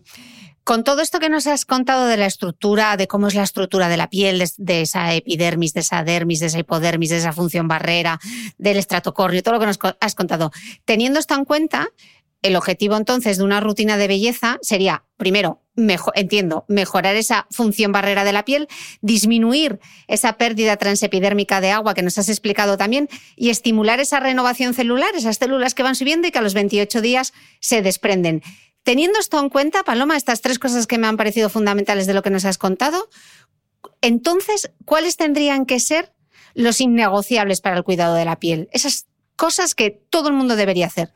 [0.65, 3.89] Con todo esto que nos has contado de la estructura, de cómo es la estructura
[3.89, 7.67] de la piel, de, esa epidermis, de esa dermis, de esa hipodermis, de esa función
[7.67, 8.21] barrera,
[8.59, 10.53] del estratocornio, todo lo que nos has contado,
[10.85, 11.89] teniendo esto en cuenta,
[12.43, 15.63] el objetivo entonces de una rutina de belleza sería, primero,
[16.15, 18.69] entiendo, mejorar esa función barrera de la piel,
[19.01, 24.75] disminuir esa pérdida transepidérmica de agua que nos has explicado también y estimular esa renovación
[24.75, 28.43] celular, esas células que van subiendo y que a los 28 días se desprenden.
[28.83, 32.23] Teniendo esto en cuenta, Paloma, estas tres cosas que me han parecido fundamentales de lo
[32.23, 33.09] que nos has contado,
[34.01, 36.13] entonces, ¿cuáles tendrían que ser
[36.55, 38.69] los innegociables para el cuidado de la piel?
[38.73, 41.13] Esas cosas que todo el mundo debería hacer.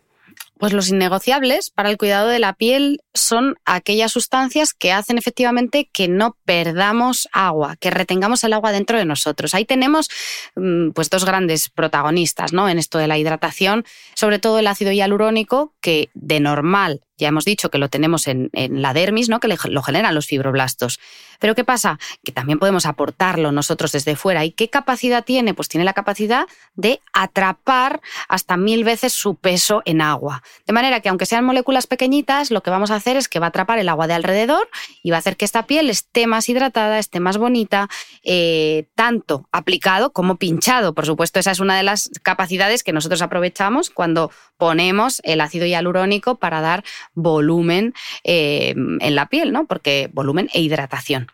[0.58, 5.88] Pues los innegociables para el cuidado de la piel son aquellas sustancias que hacen efectivamente
[5.92, 9.54] que no perdamos agua, que retengamos el agua dentro de nosotros.
[9.54, 10.08] Ahí tenemos
[10.54, 12.68] mm, pues dos grandes protagonistas, ¿no?
[12.68, 17.44] En esto de la hidratación, sobre todo el ácido hialurónico, que de normal ya hemos
[17.44, 19.40] dicho que lo tenemos en, la dermis, ¿no?
[19.40, 21.00] que lo generan los fibroblastos.
[21.38, 21.98] Pero ¿qué pasa?
[22.24, 24.44] Que también podemos aportarlo nosotros desde fuera.
[24.44, 25.54] ¿Y qué capacidad tiene?
[25.54, 30.42] Pues tiene la capacidad de atrapar hasta mil veces su peso en agua.
[30.66, 33.46] De manera que aunque sean moléculas pequeñitas, lo que vamos a hacer es que va
[33.46, 34.68] a atrapar el agua de alrededor
[35.04, 37.88] y va a hacer que esta piel esté más hidratada, esté más bonita,
[38.24, 40.94] eh, tanto aplicado como pinchado.
[40.94, 45.66] Por supuesto, esa es una de las capacidades que nosotros aprovechamos cuando ponemos el ácido
[45.66, 46.82] hialurónico para dar
[47.14, 49.66] volumen eh, en la piel, ¿no?
[49.66, 51.28] Porque volumen e hidratación.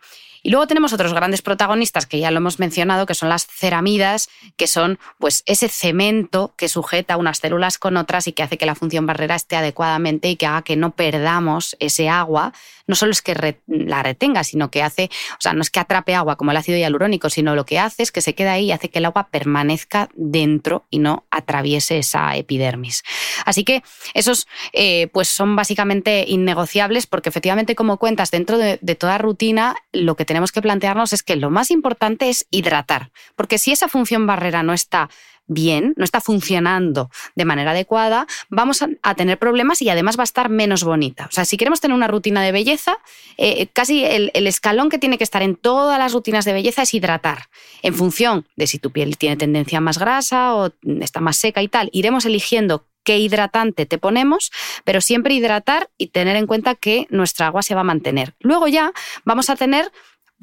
[0.45, 4.29] Y luego tenemos otros grandes protagonistas que ya lo hemos mencionado, que son las ceramidas,
[4.57, 8.65] que son pues ese cemento que sujeta unas células con otras y que hace que
[8.65, 12.51] la función barrera esté adecuadamente y que haga que no perdamos ese agua
[12.87, 16.15] no solo es que la retenga, sino que hace, o sea, no es que atrape
[16.15, 18.71] agua como el ácido hialurónico, sino lo que hace es que se queda ahí y
[18.71, 23.03] hace que el agua permanezca dentro y no atraviese esa epidermis.
[23.45, 28.95] Así que esos eh, pues son básicamente innegociables porque efectivamente, como cuentas, dentro de, de
[28.95, 33.57] toda rutina, lo que tenemos que plantearnos es que lo más importante es hidratar, porque
[33.57, 35.09] si esa función barrera no está
[35.47, 40.25] bien, no está funcionando de manera adecuada, vamos a, tener problemas y además va a
[40.25, 41.27] estar menos bonita.
[41.27, 42.97] O sea, si queremos tener una rutina de belleza,
[43.37, 46.81] eh, casi el, el, escalón que tiene que estar en todas las rutinas de belleza
[46.81, 47.49] es hidratar.
[47.81, 51.67] En función de si tu piel tiene tendencia más grasa o está más seca y
[51.67, 54.51] tal, iremos eligiendo qué hidratante te ponemos,
[54.83, 58.33] pero siempre hidratar y tener en cuenta que nuestra agua se va a mantener.
[58.39, 58.91] Luego ya
[59.25, 59.91] vamos a tener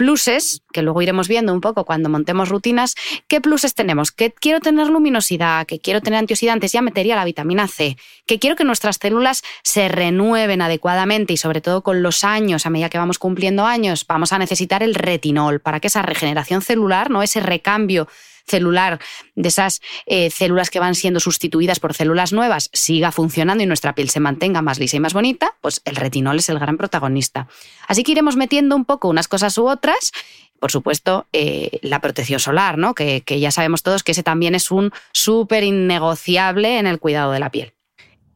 [0.01, 2.95] pluses, que luego iremos viendo un poco cuando montemos rutinas,
[3.29, 4.11] ¿qué pluses tenemos?
[4.11, 8.57] Que quiero tener luminosidad, que quiero tener antioxidantes, ya metería la vitamina C, que quiero
[8.57, 12.97] que nuestras células se renueven adecuadamente y sobre todo con los años, a medida que
[12.97, 17.23] vamos cumpliendo años, vamos a necesitar el retinol para que esa regeneración celular, ¿no?
[17.23, 18.09] ese recambio
[18.51, 19.01] celular
[19.35, 23.95] de esas eh, células que van siendo sustituidas por células nuevas siga funcionando y nuestra
[23.95, 27.49] piel se mantenga más lisa y más bonita, pues el retinol es el gran protagonista.
[27.87, 30.13] Así que iremos metiendo un poco unas cosas u otras
[30.59, 32.95] por supuesto, eh, la protección solar, ¿no?
[32.95, 37.33] Que, que, ya sabemos todos que ese también es un súper innegociable en el cuidado
[37.33, 37.73] de la piel.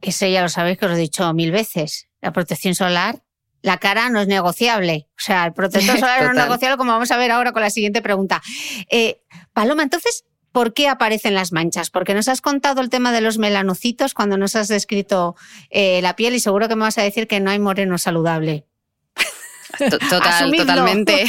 [0.01, 2.07] Ese ya lo sabéis que os he dicho mil veces.
[2.21, 3.21] La protección solar,
[3.65, 5.07] la cara no es negociable.
[5.17, 7.71] O sea, el protector solar no es negociable, como vamos a ver ahora con la
[7.71, 8.41] siguiente pregunta.
[8.91, 9.21] Eh,
[9.53, 11.89] Paloma, entonces, ¿por qué aparecen las manchas?
[11.89, 15.35] Porque nos has contado el tema de los melanocitos cuando nos has descrito
[15.71, 18.67] eh, la piel y seguro que me vas a decir que no hay moreno saludable.
[19.77, 21.25] Total, totalmente.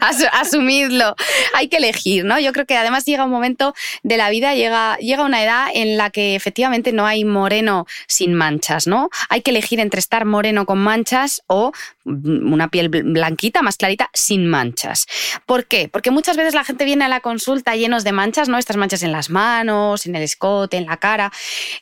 [0.32, 1.14] Asumidlo.
[1.54, 2.38] Hay que elegir, ¿no?
[2.38, 5.96] Yo creo que además llega un momento de la vida, llega, llega una edad en
[5.96, 9.10] la que efectivamente no hay moreno sin manchas, ¿no?
[9.28, 11.72] Hay que elegir entre estar moreno con manchas o
[12.04, 15.06] una piel blanquita, más clarita, sin manchas.
[15.46, 15.88] ¿Por qué?
[15.88, 18.58] Porque muchas veces la gente viene a la consulta llenos de manchas, ¿no?
[18.58, 21.32] Estas manchas en las manos, en el escote, en la cara,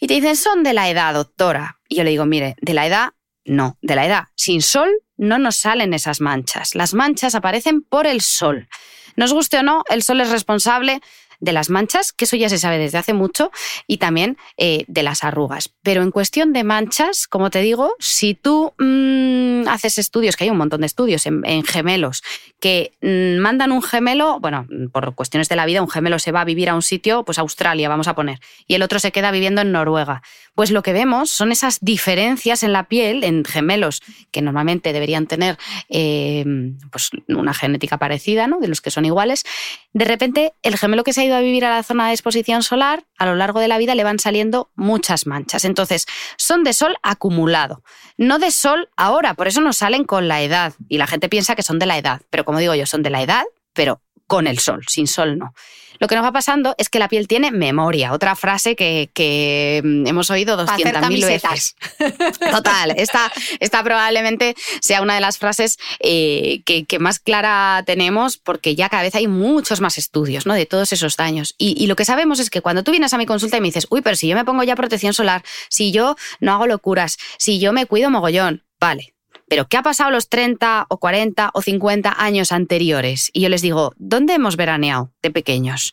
[0.01, 1.79] y te dicen, son de la edad, doctora.
[1.89, 3.11] Y yo le digo, mire, de la edad,
[3.45, 4.25] no, de la edad.
[4.35, 6.75] Sin sol no nos salen esas manchas.
[6.75, 8.69] Las manchas aparecen por el sol.
[9.17, 11.01] Nos guste o no, el sol es responsable
[11.41, 13.51] de las manchas, que eso ya se sabe desde hace mucho,
[13.87, 15.71] y también eh, de las arrugas.
[15.83, 20.51] Pero en cuestión de manchas, como te digo, si tú mm, haces estudios, que hay
[20.51, 22.23] un montón de estudios en, gemelos,
[22.61, 26.41] que mm, mandan un gemelo, bueno, por cuestiones de la vida, un gemelo se va
[26.41, 29.31] a vivir a un sitio, pues Australia, vamos a poner, y el otro se queda
[29.31, 30.23] viviendo en Noruega.
[30.55, 35.29] Pues lo que vemos son esas diferencias en la piel, en gemelos, que normalmente deberían
[35.29, 35.57] tener
[35.89, 36.45] eh,
[36.91, 38.59] pues una genética parecida, ¿no?
[38.59, 39.45] de los que son iguales.
[39.93, 42.63] De repente, el gemelo que se ha ido a vivir a la zona de exposición
[42.63, 45.65] solar, a lo largo de la vida le van saliendo muchas manchas.
[45.65, 47.83] Entonces, son de sol acumulado,
[48.17, 50.75] no de sol ahora, por eso no salen con la edad.
[50.89, 53.11] Y la gente piensa que son de la edad, pero como digo yo, son de
[53.11, 55.53] la edad, pero con el sol, sin sol no.
[55.99, 60.07] Lo que nos va pasando es que la piel tiene memoria, otra frase que, mm,
[60.07, 61.75] hemos oído 200.000 veces.
[62.53, 68.75] Total, esta, esta, probablemente sea una de las frases eh, que, más clara tenemos porque
[68.75, 70.55] ya cada vez hay muchos más estudios ¿no?
[70.55, 71.55] de todos esos daños.
[71.59, 73.69] Y, y lo que sabemos es que cuando tú vienes a mi consulta y me
[73.69, 77.19] dices, uy, pero si yo me pongo ya protección solar, si yo no hago locuras,
[77.39, 79.15] si yo me cuido mogollón, vale,
[79.49, 83.31] pero ¿qué ha pasado los 30 o 40 o 50 años anteriores?
[83.33, 85.93] Y yo les digo, ¿dónde hemos veraneado de pequeños?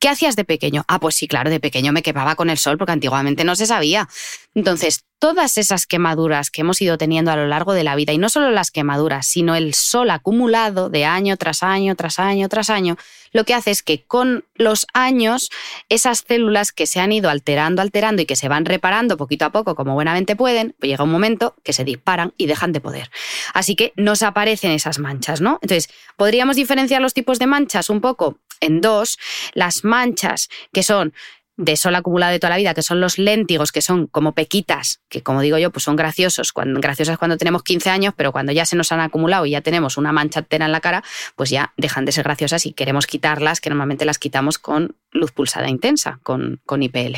[0.00, 0.84] ¿Qué hacías de pequeño?
[0.88, 3.66] Ah, pues sí, claro, de pequeño me quemaba con el sol porque antiguamente no se
[3.66, 4.08] sabía.
[4.54, 8.18] Entonces, todas esas quemaduras que hemos ido teniendo a lo largo de la vida, y
[8.18, 12.70] no solo las quemaduras, sino el sol acumulado de año tras año, tras año, tras
[12.70, 12.96] año,
[13.32, 15.50] lo que hace es que con los años
[15.88, 19.52] esas células que se han ido alterando, alterando y que se van reparando poquito a
[19.52, 23.10] poco como buenamente pueden, pues llega un momento que se disparan y dejan de poder.
[23.54, 25.60] Así que nos aparecen esas manchas, ¿no?
[25.62, 28.38] Entonces, ¿podríamos diferenciar los tipos de manchas un poco?
[28.60, 29.18] En dos,
[29.54, 31.14] las manchas que son
[31.60, 35.00] de sol acumulado de toda la vida, que son los léntigos, que son como pequitas,
[35.08, 38.50] que como digo yo, pues son graciosos, cuando, graciosas cuando tenemos 15 años, pero cuando
[38.52, 41.04] ya se nos han acumulado y ya tenemos una mancha entera en la cara,
[41.36, 45.32] pues ya dejan de ser graciosas y queremos quitarlas, que normalmente las quitamos con luz
[45.32, 47.16] pulsada intensa, con, con IPL.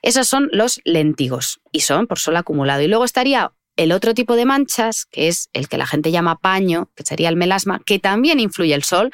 [0.00, 2.82] Esos son los léntigos y son por sol acumulado.
[2.82, 6.38] Y luego estaría el otro tipo de manchas, que es el que la gente llama
[6.38, 9.10] paño, que sería el melasma, que también influye el sol.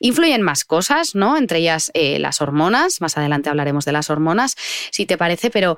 [0.00, 1.36] Influyen más cosas, ¿no?
[1.36, 3.00] Entre ellas eh, las hormonas.
[3.00, 4.56] Más adelante hablaremos de las hormonas,
[4.90, 5.76] si te parece, pero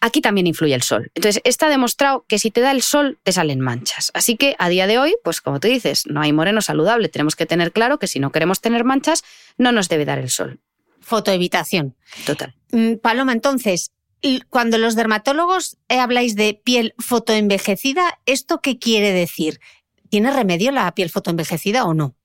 [0.00, 1.10] aquí también influye el sol.
[1.14, 4.10] Entonces, está demostrado que si te da el sol, te salen manchas.
[4.14, 7.08] Así que a día de hoy, pues como te dices, no hay moreno saludable.
[7.08, 9.24] Tenemos que tener claro que si no queremos tener manchas,
[9.58, 10.60] no nos debe dar el sol.
[11.00, 11.94] Fotoevitación.
[12.24, 12.54] Total.
[12.72, 13.92] Mm, Paloma, entonces,
[14.48, 19.60] cuando los dermatólogos eh, habláis de piel fotoenvejecida, ¿esto qué quiere decir?
[20.08, 22.16] ¿Tiene remedio la piel fotoenvejecida o no?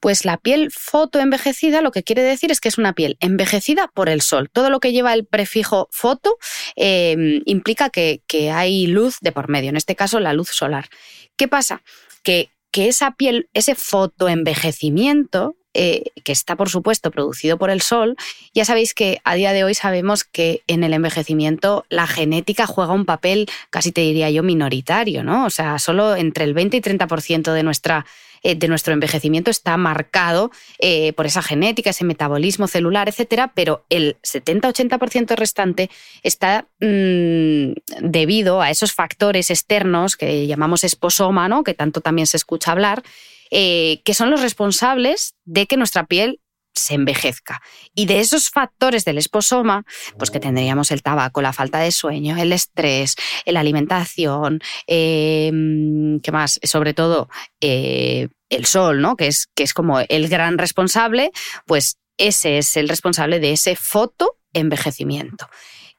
[0.00, 4.08] Pues la piel fotoenvejecida lo que quiere decir es que es una piel envejecida por
[4.08, 4.48] el sol.
[4.50, 6.38] Todo lo que lleva el prefijo foto
[6.74, 10.88] em, implica que, hay luz de por medio, en este caso la luz solar.
[11.36, 11.82] ¿Qué pasa?
[12.22, 18.16] Que, que esa piel, ese fotoenvejecimiento, eh, que está por supuesto producido por el sol,
[18.54, 22.92] ya sabéis que a día de hoy sabemos que en el envejecimiento la genética juega
[22.92, 25.44] un papel, casi te diría yo, minoritario, ¿no?
[25.44, 28.06] O sea, solo entre el 20 y 30% de nuestra
[28.42, 33.84] eh, de nuestro envejecimiento está marcado eh, por esa genética, ese metabolismo celular, etcétera, pero
[33.90, 35.90] el 70-80% restante
[36.22, 41.64] está mm, debido a esos factores externos que llamamos esposoma, ¿no?
[41.64, 43.02] que tanto también se escucha hablar,
[43.50, 46.40] eh, que son los responsables de que nuestra piel
[46.74, 47.60] se envejezca.
[47.94, 49.84] Y de esos factores del esposoma,
[50.18, 56.32] pues que tendríamos el tabaco, la falta de sueño, el estrés, la alimentación, em, ¿qué
[56.32, 56.60] más?
[56.62, 57.28] Sobre todo
[57.60, 59.16] eh, el sol, ¿no?
[59.16, 61.32] Que es, que es como el gran responsable,
[61.66, 65.48] pues ese es el responsable de ese fotoenvejecimiento.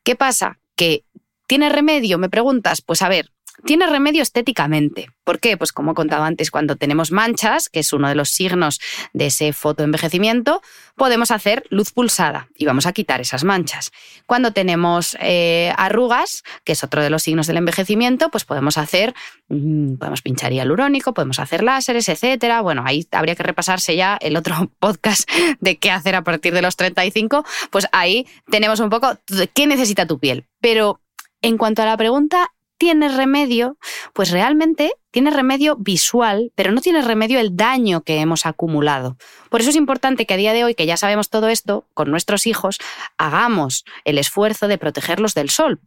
[0.03, 0.59] ¿Qué pasa?
[0.75, 1.03] Que
[1.51, 2.17] ¿Tiene remedio?
[2.17, 2.81] Me preguntas.
[2.81, 3.29] Pues a ver,
[3.65, 5.09] tiene remedio estéticamente.
[5.23, 5.55] ¿Por qué?
[5.55, 8.79] Pues como he contado antes, cuando tenemos manchas, que es uno de los signos
[9.13, 10.61] de ese fotoenvejecimiento,
[10.95, 13.91] podemos hacer luz pulsada y vamos a quitar esas manchas.
[14.25, 19.13] Cuando tenemos eh, arrugas, que es otro de los signos del envejecimiento, pues podemos hacer,
[19.49, 22.61] mm, podemos pinchar hialurónico, podemos hacer láseres, etcétera.
[22.61, 25.29] Bueno, ahí habría que repasarse ya el otro podcast
[25.59, 27.45] de qué hacer a partir de los 35.
[27.69, 29.17] Pues ahí tenemos un poco
[29.53, 30.45] qué necesita tu piel.
[30.59, 30.99] Pero
[31.41, 33.77] en cuanto a la pregunta tiene remedio,
[34.11, 39.17] pues realmente tiene remedio visual, pero no tiene remedio el daño que hemos acumulado.
[39.51, 42.09] Por eso es importante que a día de hoy, que ya sabemos todo esto, con
[42.09, 42.79] nuestros hijos,
[43.19, 45.79] hagamos el esfuerzo de protegerlos del sol.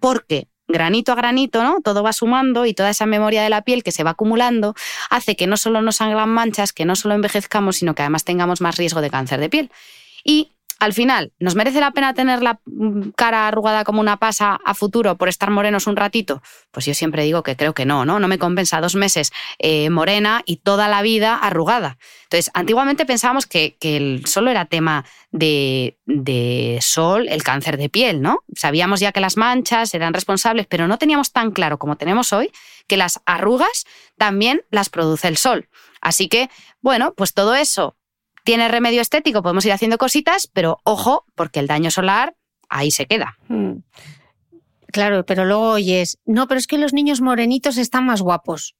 [0.00, 1.82] Porque granito a granito, ¿no?
[1.82, 4.74] Todo va sumando y toda esa memoria de la piel que se va acumulando
[5.10, 8.62] hace que no solo nos sangran manchas, que no solo envejezcamos, sino que además tengamos
[8.62, 9.70] más riesgo de cáncer de piel.
[10.24, 10.52] Y
[10.82, 14.74] al final, ¿nos merece la pena tener la mm, cara arrugada como una pasa a
[14.74, 16.42] futuro por estar morenos un ratito?
[16.72, 18.18] Pues yo siempre digo que creo que no, ¿no?
[18.18, 19.30] No me compensa dos meses
[19.60, 21.98] eh, morena y toda la vida arrugada.
[22.24, 28.20] Entonces, antiguamente pensábamos que, el solo era tema de, de, sol, el cáncer de piel,
[28.20, 28.40] ¿no?
[28.52, 32.50] Sabíamos ya que las manchas eran responsables, pero no teníamos tan claro como tenemos hoy
[32.88, 33.86] que las arrugas
[34.18, 35.68] también las produce el sol.
[36.00, 37.94] Así que, bueno, pues todo eso
[38.44, 42.34] tiene remedio estético, podemos ir haciendo cositas, pero ojo, porque el daño solar
[42.68, 43.36] ahí se queda.
[43.48, 43.78] Hmm.
[44.92, 48.74] Claro, pero luego oyes, no, pero es que los niños morenitos están más guapos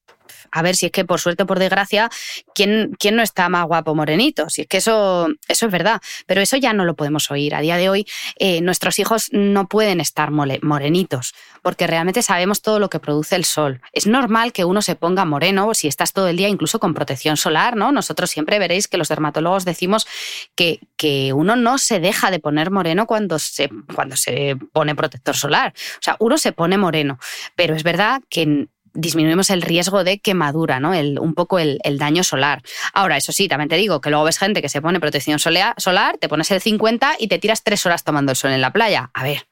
[0.51, 2.11] a ver si es que por suerte o por desgracia,
[2.55, 4.49] ¿quién, ¿quién, no está más guapo morenito?
[4.49, 7.55] Si es que eso, eso es verdad, pero eso ya no lo podemos oír.
[7.55, 8.07] A día de hoy
[8.37, 13.45] eh, nuestros hijos no pueden estar morenitos porque realmente sabemos todo lo que produce el
[13.45, 13.81] sol.
[13.93, 17.37] Es normal que uno se ponga moreno si estás todo el día incluso con protección
[17.37, 17.93] solar, ¿no?
[17.93, 20.07] Nosotros siempre veréis que los dermatólogos decimos
[20.55, 25.37] que, que uno no se deja de poner moreno cuando se, cuando se pone protector
[25.37, 25.73] solar.
[25.77, 27.19] O sea, uno se pone moreno,
[27.55, 30.95] pero es verdad que disminuimos el riesgo de quemadura, ¿no?
[30.95, 32.63] El, un poco el, daño solar.
[32.93, 36.19] Ahora, eso sí, también te digo que luego ves gente que se pone protección solar,
[36.19, 39.11] te pones el 50 y te tiras tres horas tomando el sol en la playa.
[39.15, 39.47] A ver,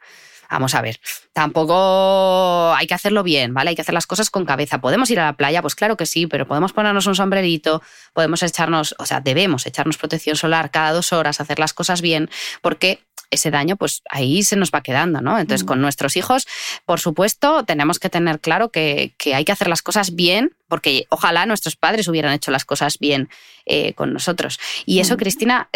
[0.51, 1.01] vamos a ver,
[1.33, 3.71] tampoco hay que hacerlo bien, ¿vale?
[3.71, 4.81] Hay que hacer las cosas con cabeza.
[4.81, 5.63] ¿Podemos ir a la playa?
[5.63, 7.83] Pues claro que sí, pero podemos ponernos un sombrerito,
[8.13, 12.31] podemos echarnos, o sea, debemos echarnos protección solar cada dos horas, hacer las cosas bien,
[12.63, 15.39] porque ese daño, pues ahí se nos va quedando, ¿no?
[15.39, 16.47] Entonces, con nuestros hijos,
[16.85, 21.47] por supuesto, tenemos que tener claro que, hay que hacer las cosas bien, porque ojalá
[21.47, 23.29] nuestros padres hubieran hecho las cosas bien
[23.73, 24.59] eh, con nosotros.
[24.85, 25.17] Y eso.
[25.17, 25.69] Cristina,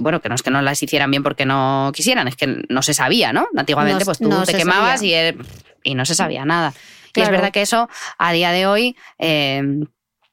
[0.00, 2.80] bueno, que no es que no las hicieran bien porque no quisieran, es que no
[2.80, 3.46] se sabía, ¿no?
[3.54, 5.12] Antiguamente, pues tú te quemabas y,
[5.82, 6.72] y, no se sabía nada.
[7.14, 9.62] Y es verdad que eso, a día de hoy, eh,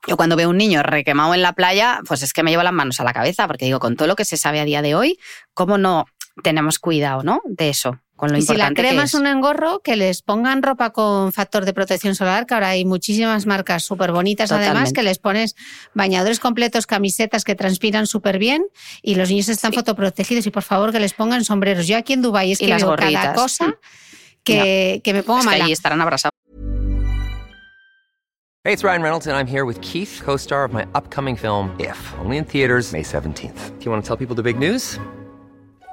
[0.07, 2.71] yo cuando veo un niño requemado en la playa, pues es que me llevo las
[2.71, 4.95] manos a la cabeza, porque digo, con todo lo que se sabe a día de
[4.95, 5.19] hoy,
[5.53, 6.05] ¿cómo no
[6.43, 7.41] tenemos cuidado, ¿no?
[7.45, 7.99] De eso.
[8.21, 9.15] Con lo y si la crema es.
[9.15, 13.47] un engorro, que les pongan ropa con factor de protección solar, que ahora hay muchísimas
[13.47, 15.55] marcas súper bonitas además, que les pones
[15.95, 18.63] bañadores completos, camisetas que transpiran súper bien
[19.01, 21.87] y los niños están fotoprotegidos y por favor que les pongan sombreros.
[21.87, 23.73] Yo aquí en Dubái es que veo cada cosa
[24.43, 25.59] que, que me pongo mal.
[25.59, 26.37] ahí estarán abrazados.
[28.63, 31.97] Hey, it's Ryan Reynolds and I'm here with Keith, co-star of my upcoming film If,
[32.19, 33.79] only in theaters May 17th.
[33.79, 34.99] Do you want to tell people the big news?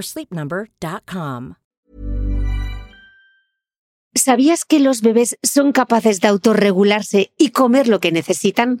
[0.00, 1.54] Sleepnumber.com.
[4.14, 8.80] ¿Sabías que los bebés son capaces de autorregularse y comer lo que necesitan?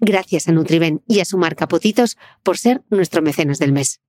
[0.00, 4.00] Gracias a Nutriben y a su marca Potitos por ser nuestro mecenas del mes.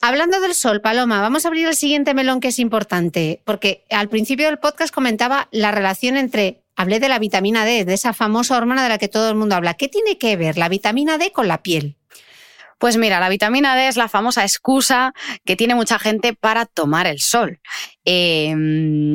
[0.00, 4.10] Hablando del sol, Paloma, vamos a abrir el siguiente melón que es importante, porque al
[4.10, 8.56] principio del podcast comentaba la relación entre, hablé de la vitamina D, de esa famosa
[8.56, 9.74] hormona de la que todo el mundo habla.
[9.74, 11.96] ¿Qué tiene que ver la vitamina D con la piel?
[12.84, 15.14] Pues mira, la vitamina D es la famosa excusa
[15.46, 17.58] que tiene mucha gente para tomar el sol.
[18.04, 18.54] Eh,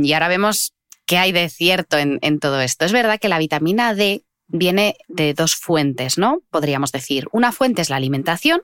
[0.02, 0.74] y ahora vemos
[1.06, 2.86] qué hay de cierto en, en todo esto.
[2.86, 6.42] Es verdad que la vitamina D viene de dos fuentes, ¿no?
[6.50, 7.28] Podríamos decir.
[7.32, 8.64] Una fuente es la alimentación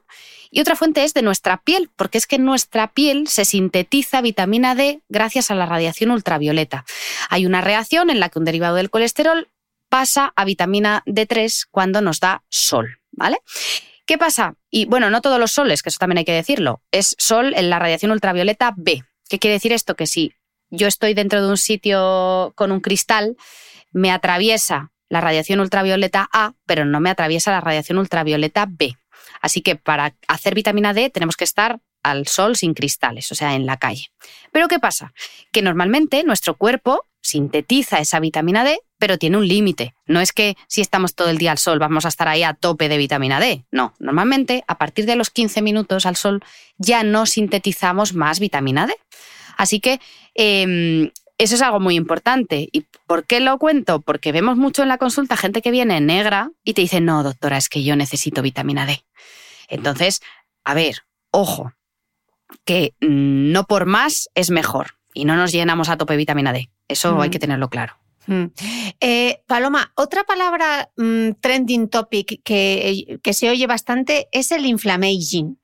[0.49, 4.21] y otra fuente es de nuestra piel, porque es que en nuestra piel se sintetiza
[4.21, 6.83] vitamina D gracias a la radiación ultravioleta.
[7.29, 9.49] Hay una reacción en la que un derivado del colesterol
[9.87, 13.37] pasa a vitamina D3 cuando nos da sol, ¿vale?
[14.05, 14.55] ¿Qué pasa?
[14.69, 17.69] Y bueno, no todos los soles, que eso también hay que decirlo, es sol en
[17.69, 19.03] la radiación ultravioleta B.
[19.27, 19.95] ¿Qué quiere decir esto?
[19.95, 20.33] Que si
[20.69, 23.35] yo estoy dentro de un sitio con un cristal,
[23.91, 28.95] me atraviesa la radiación ultravioleta A, pero no me atraviesa la radiación ultravioleta B.
[29.41, 33.55] Así que para hacer vitamina D tenemos que estar al sol sin cristales, o sea,
[33.55, 34.11] en la calle.
[34.51, 35.13] Pero ¿qué pasa?
[35.51, 39.95] Que normalmente nuestro cuerpo sintetiza esa vitamina D, pero tiene un límite.
[40.05, 42.53] No es que si estamos todo el día al sol vamos a estar ahí a
[42.53, 43.65] tope de vitamina D.
[43.71, 46.43] No, normalmente a partir de los 15 minutos al sol
[46.77, 48.93] ya no sintetizamos más vitamina D.
[49.57, 49.99] Así que
[50.35, 52.69] eh, eso es algo muy importante.
[52.71, 53.99] ¿Y por qué lo cuento?
[54.01, 57.57] Porque vemos mucho en la consulta gente que viene negra y te dice, no, doctora,
[57.57, 59.03] es que yo necesito vitamina D.
[59.67, 60.21] Entonces,
[60.63, 61.73] a ver, ojo,
[62.63, 66.69] que no por más es mejor y no nos llenamos a tope de vitamina D.
[66.87, 67.97] Eso hay que tenerlo claro.
[68.27, 68.45] Mm.
[68.99, 75.59] Eh, Paloma, otra palabra mm, trending topic que, se oye bastante es el inflammaging.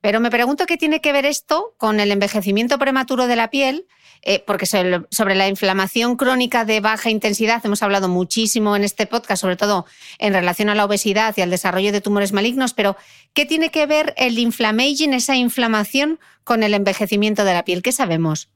[0.00, 3.86] Pero me pregunto qué tiene que ver esto con el envejecimiento prematuro de la piel
[4.26, 9.42] eh, porque sobre la inflamación crónica de baja intensidad hemos hablado muchísimo en este podcast,
[9.42, 9.84] sobre todo
[10.18, 12.96] en relación a la obesidad y al desarrollo de tumores malignos, pero
[13.34, 17.82] ¿qué tiene que ver el inflammaging, esa inflamación, con el envejecimiento de la piel?
[17.82, 18.48] ¿Qué sabemos?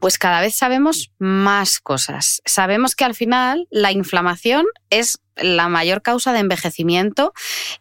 [0.00, 2.42] Pues cada vez sabemos más cosas.
[2.44, 7.32] Sabemos que al final la inflamación es la mayor causa de envejecimiento,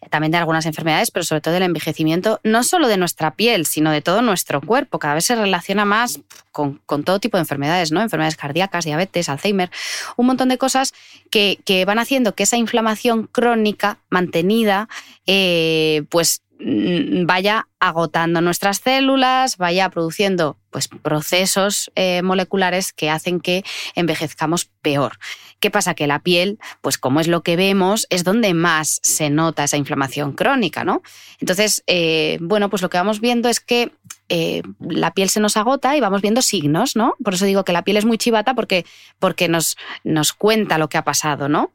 [0.09, 3.91] también de algunas enfermedades, pero sobre todo del envejecimiento, no solo de nuestra piel, sino
[3.91, 4.99] de todo nuestro cuerpo.
[4.99, 6.20] Cada vez se relaciona más
[6.51, 8.01] con, todo tipo de enfermedades, ¿no?
[8.01, 9.72] Enfermedades cardíacas, diabetes, Alzheimer,
[10.17, 10.93] un montón de cosas
[11.30, 14.89] que, van haciendo que esa inflamación crónica mantenida,
[15.26, 23.64] eh, pues vaya agotando nuestras células, vaya produciendo pues, procesos eh, moleculares que hacen que
[23.95, 25.18] envejezcamos peor.
[25.60, 25.93] ¿Qué pasa?
[25.93, 29.78] Que la piel, pues como es lo que vemos, es donde más se nota esa
[29.78, 31.01] inflamación crónica, ¿no?
[31.39, 33.91] Entonces, eh, bueno, pues lo que vamos viendo es que
[34.30, 37.15] eh, la piel se nos agota y vamos viendo signos, ¿no?
[37.23, 38.86] Por eso digo que la piel es muy chivata porque,
[39.17, 41.71] porque nos, nos cuenta lo que ha pasado, ¿no?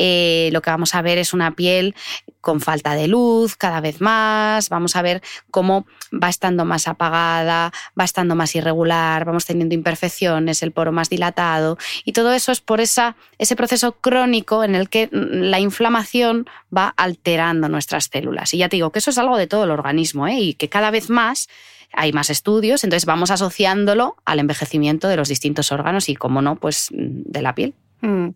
[0.00, 1.94] Eh, lo que vamos a ver es una piel
[2.40, 7.72] con falta de luz cada vez más, vamos a ver cómo va estando más apagada,
[7.98, 12.60] va estando más irregular, vamos teniendo imperfecciones, el poro más dilatado y todo eso es
[12.60, 18.54] por esa, ese proceso crónico en el que la inflamación va alterando nuestras células.
[18.54, 20.38] Y ya te digo que eso es algo de todo el organismo ¿eh?
[20.38, 21.48] y que cada vez más
[21.92, 26.56] hay más estudios, entonces vamos asociándolo al envejecimiento de los distintos órganos y, como no,
[26.56, 27.74] pues de la piel.
[28.00, 28.28] Mm.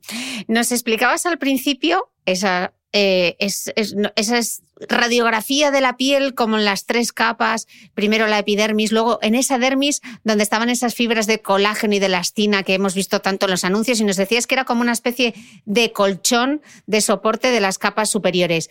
[0.48, 4.40] Nos explicabas al principio esa, eh, esa
[4.88, 9.58] radiografía de la piel como en las tres capas, primero la epidermis, luego en esa
[9.58, 13.52] dermis donde estaban esas fibras de colágeno y de elastina que hemos visto tanto en
[13.52, 15.34] los anuncios y nos decías que era como una especie
[15.64, 18.70] de colchón de soporte de las capas superiores.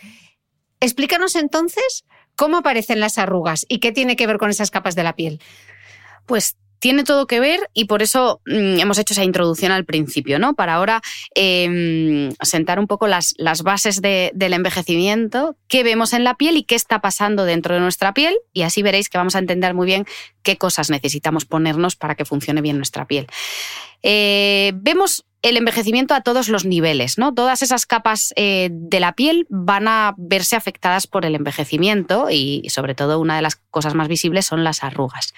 [0.79, 2.05] Explícanos entonces
[2.41, 5.39] cómo aparecen las arrugas y qué tiene que ver con esas capas de la piel.
[6.25, 10.39] Pues tiene todo que ver y por eso mm, hemos hecho esa introducción al principio,
[10.39, 10.55] ¿no?
[10.55, 11.03] Para ahora
[11.35, 16.73] em, sentar un poco las, bases del envejecimiento, qué vemos en la piel y qué
[16.73, 20.07] está pasando dentro de nuestra piel y así veréis que vamos a entender muy bien
[20.41, 23.27] qué cosas necesitamos ponernos para que funcione bien nuestra piel.
[24.01, 27.33] Eh, vemos el envejecimiento a todos los niveles, ¿no?
[27.33, 32.67] Todas esas capas eh, de la piel van a verse afectadas por el envejecimiento y
[32.69, 35.33] sobre todo una de las cosas más visibles son las arrugas.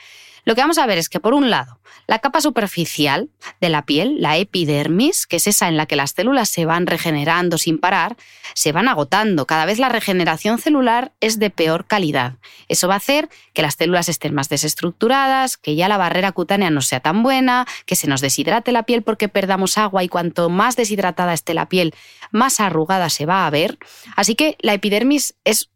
[0.45, 3.29] Lo que vamos a ver es que, por un lado, la capa superficial
[3.61, 6.85] de la piel, la epidermis, que es esa en la que las células se van
[6.85, 8.17] regenerando sin parar,
[8.53, 9.45] se van agotando.
[9.45, 12.33] Cada vez la regeneración celular es de peor calidad.
[12.67, 16.69] Eso va a hacer que las células estén más desestructuradas, que ya la barrera cutánea
[16.69, 20.49] no sea tan buena, que se nos deshidrate la piel porque perdamos agua y cuanto
[20.49, 21.93] más deshidratada esté la piel,
[22.31, 23.77] más arrugada se va a ver.
[24.15, 25.69] Así que la epidermis es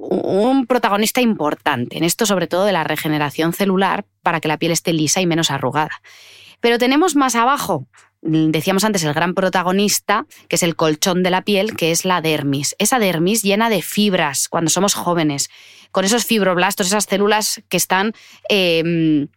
[0.00, 4.72] un protagonista importante en esto, sobre todo de la regeneración celular, para que la piel
[4.72, 6.00] esté lisa y menos arrugada.
[6.60, 7.86] Pero tenemos más abajo,
[8.20, 12.20] decíamos antes, el gran protagonista, que es el colchón de la piel, que es la
[12.20, 12.74] dermis.
[12.78, 15.48] Esa dermis llena de fibras cuando somos jóvenes,
[15.92, 18.12] con esos fibroblastos, esas células que están...
[18.48, 19.28] Em,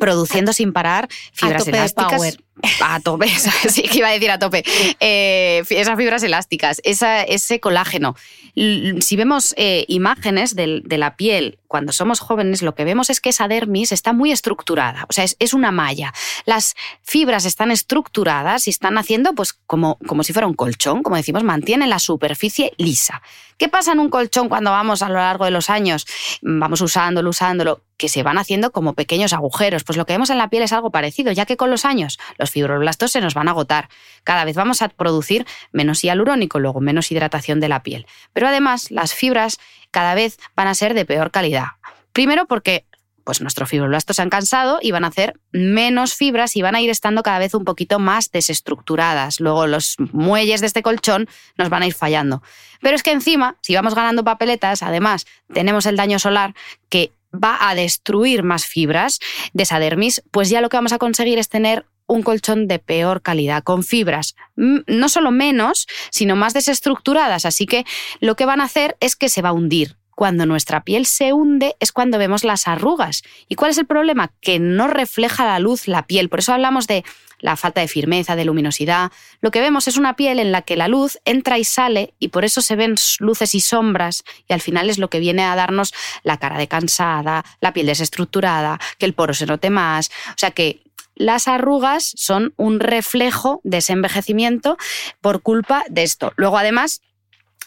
[0.00, 2.38] produciendo sin parar fibras elásticas.
[2.80, 3.28] A tope,
[3.68, 4.64] sí que iba a decir a tope.
[4.98, 8.16] Eh, esas fibras elásticas, ese colágeno.
[8.56, 13.30] Si vemos eh, imágenes de, la piel cuando somos jóvenes, lo que vemos es que
[13.30, 16.12] esa dermis está muy estructurada, o sea, es, una malla.
[16.44, 21.16] Las fibras están estructuradas y están haciendo, pues, como, como si fuera un colchón, como
[21.16, 23.22] decimos, mantienen la superficie lisa.
[23.58, 26.06] ¿Qué pasa en un colchón cuando vamos a lo largo de los años?
[26.42, 29.82] Vamos usándolo, usándolo, que se van haciendo como pequeños agujeros.
[29.82, 32.18] Pues lo que vemos en la piel es algo parecido, ya que con los años
[32.36, 33.88] los fibroblastos se nos van a agotar.
[34.24, 38.06] Cada vez vamos a producir menos hialurónico, luego menos hidratación de la piel.
[38.34, 39.58] Pero además las fibras
[39.90, 41.66] cada vez van a ser de peor calidad.
[42.12, 42.86] Primero porque
[43.26, 46.80] pues nuestros fibroblastos se han cansado y van a hacer menos fibras y van a
[46.80, 49.40] ir estando cada vez un poquito más desestructuradas.
[49.40, 51.28] Luego los muelles de este colchón
[51.58, 52.40] nos van a ir fallando.
[52.80, 56.54] Pero es que encima, si vamos ganando papeletas, además tenemos el daño solar
[56.88, 59.18] que va a destruir más fibras
[59.52, 62.78] de esa dermis, pues ya lo que vamos a conseguir es tener un colchón de
[62.78, 67.44] peor calidad, con fibras no solo menos, sino más desestructuradas.
[67.44, 67.84] Así que
[68.20, 69.96] lo que van a hacer es que se va a hundir.
[70.14, 73.22] Cuando nuestra piel se hunde es cuando vemos las arrugas.
[73.48, 74.32] ¿Y cuál es el problema?
[74.40, 76.30] Que no refleja la luz la piel.
[76.30, 77.04] Por eso hablamos de
[77.40, 79.12] la falta de firmeza, de luminosidad.
[79.42, 82.28] Lo que vemos es una piel en la que la luz entra y sale y
[82.28, 85.54] por eso se ven luces y sombras y al final es lo que viene a
[85.54, 85.92] darnos
[86.22, 90.08] la cara de cansada, la piel desestructurada, que el poro se note más.
[90.30, 90.85] O sea que
[91.16, 94.76] las arrugas son un reflejo de ese envejecimiento
[95.20, 96.32] por culpa de esto.
[96.36, 97.00] Luego, además,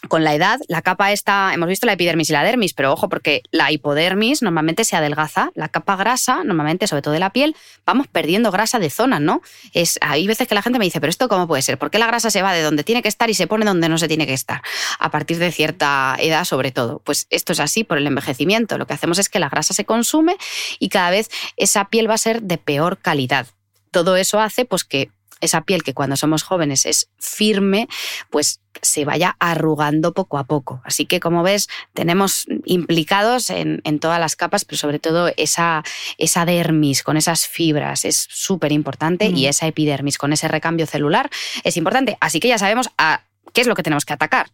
[0.08, 3.08] con la edad, la capa esta, hemos visto la epidermis y la dermis, pero ojo,
[3.08, 7.54] porque la hipodermis normalmente se adelgaza, la capa grasa, normalmente, sobre todo de la piel,
[7.84, 9.42] vamos perdiendo grasa de zona, ¿no?
[9.74, 11.98] Es, hay veces que la gente me dice, pero esto cómo puede ser, ¿por qué
[11.98, 14.08] la grasa se va de donde tiene que estar y se pone donde no se
[14.08, 14.62] tiene que estar?
[14.98, 17.00] A partir de cierta edad, sobre todo.
[17.00, 18.78] Pues esto es así por el envejecimiento.
[18.78, 20.36] Lo que hacemos es que la grasa se consume
[20.78, 23.46] y cada vez esa piel va a ser de peor calidad.
[23.90, 27.88] Todo eso hace pues que esa piel que cuando somos jóvenes es firme,
[28.30, 30.80] pues se vaya arrugando poco a poco.
[30.84, 35.82] Así que, como ves, tenemos implicados en, todas las capas, pero sobre todo esa,
[36.18, 41.30] esa dermis con esas fibras es súper importante y esa epidermis con ese recambio celular
[41.64, 42.16] es importante.
[42.20, 44.50] Así que ya sabemos a qué es lo que tenemos que atacar.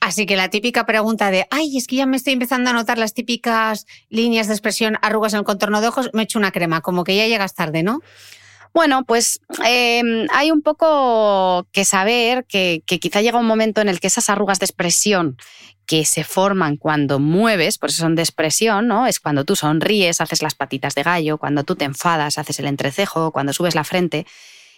[0.00, 2.96] Así que la típica pregunta de, ay, es que ya me estoy empezando a notar
[2.96, 6.80] las típicas líneas de expresión, arrugas en el contorno de ojos, me echo una crema,
[6.80, 8.00] como que ya llegas tarde, ¿no?
[8.72, 13.88] Bueno, pues em, hay un poco que saber que, que quizá llega un momento en
[13.88, 15.36] el que esas arrugas de expresión
[15.86, 19.08] que se forman cuando mueves, por eso son de expresión, ¿no?
[19.08, 22.66] Es cuando tú sonríes, haces las patitas de gallo, cuando tú te enfadas, haces el
[22.66, 24.24] entrecejo, cuando subes la frente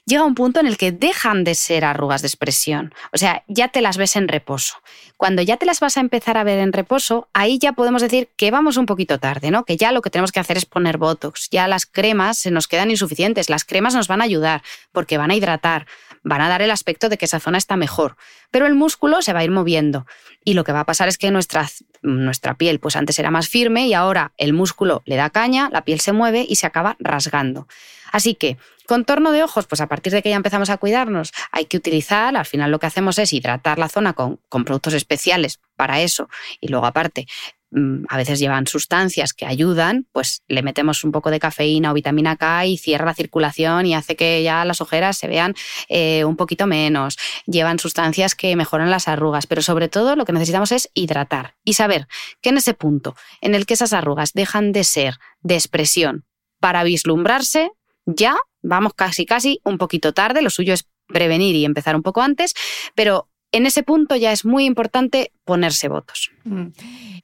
[0.05, 2.94] llega un punto en el que dejan de ser arrugas de expresión.
[3.12, 4.76] O sea, ya te las ves en reposo.
[5.16, 8.30] Cuando ya te las vas a empezar a ver en reposo, ahí ya podemos decir
[8.36, 9.64] que vamos un poquito tarde, ¿no?
[9.64, 11.48] Que ya lo que tenemos que hacer es poner Botox.
[11.50, 13.48] Ya las cremas se nos quedan insuficientes.
[13.48, 15.86] Las cremas nos van a ayudar porque van a hidratar,
[16.24, 18.16] van a dar el aspecto de que esa zona está mejor.
[18.50, 20.07] Pero el músculo se va a ir moviendo.
[20.44, 21.68] Y lo que va a pasar es que nuestra,
[22.03, 25.84] nuestra piel, pues antes era más firme y ahora el músculo le da caña, la
[25.84, 27.68] piel se mueve y se acaba rasgando.
[28.13, 31.67] Así que Contorno de ojos, pues a partir de que ya empezamos a cuidarnos, hay
[31.67, 36.01] que utilizar, al final lo que hacemos es hidratar la zona con, productos especiales para
[36.01, 36.29] eso
[36.61, 37.27] y luego aparte
[37.71, 41.95] mm, a veces llevan sustancias que ayudan, pues le metemos un poco de cafeína o
[41.95, 45.55] vitamina K y cierra la circulación y hace que ya las ojeras se vean
[45.89, 47.17] eh, un poquito menos.
[47.47, 51.75] Llevan sustancias que mejoran las arrugas, pero sobre todo lo que necesitamos es hidratar y
[51.75, 52.09] saber
[52.41, 56.25] que en ese punto en el que esas arrugas dejan de ser de expresión
[56.61, 57.73] para vislumbrarse,
[58.07, 62.22] ya vamos casi casi un poquito tarde, lo suyo es prevenir y empezar un poco
[62.22, 62.55] antes,
[62.94, 66.30] pero en ese punto ya es muy importante ponerse votos.
[66.45, 66.68] Mm.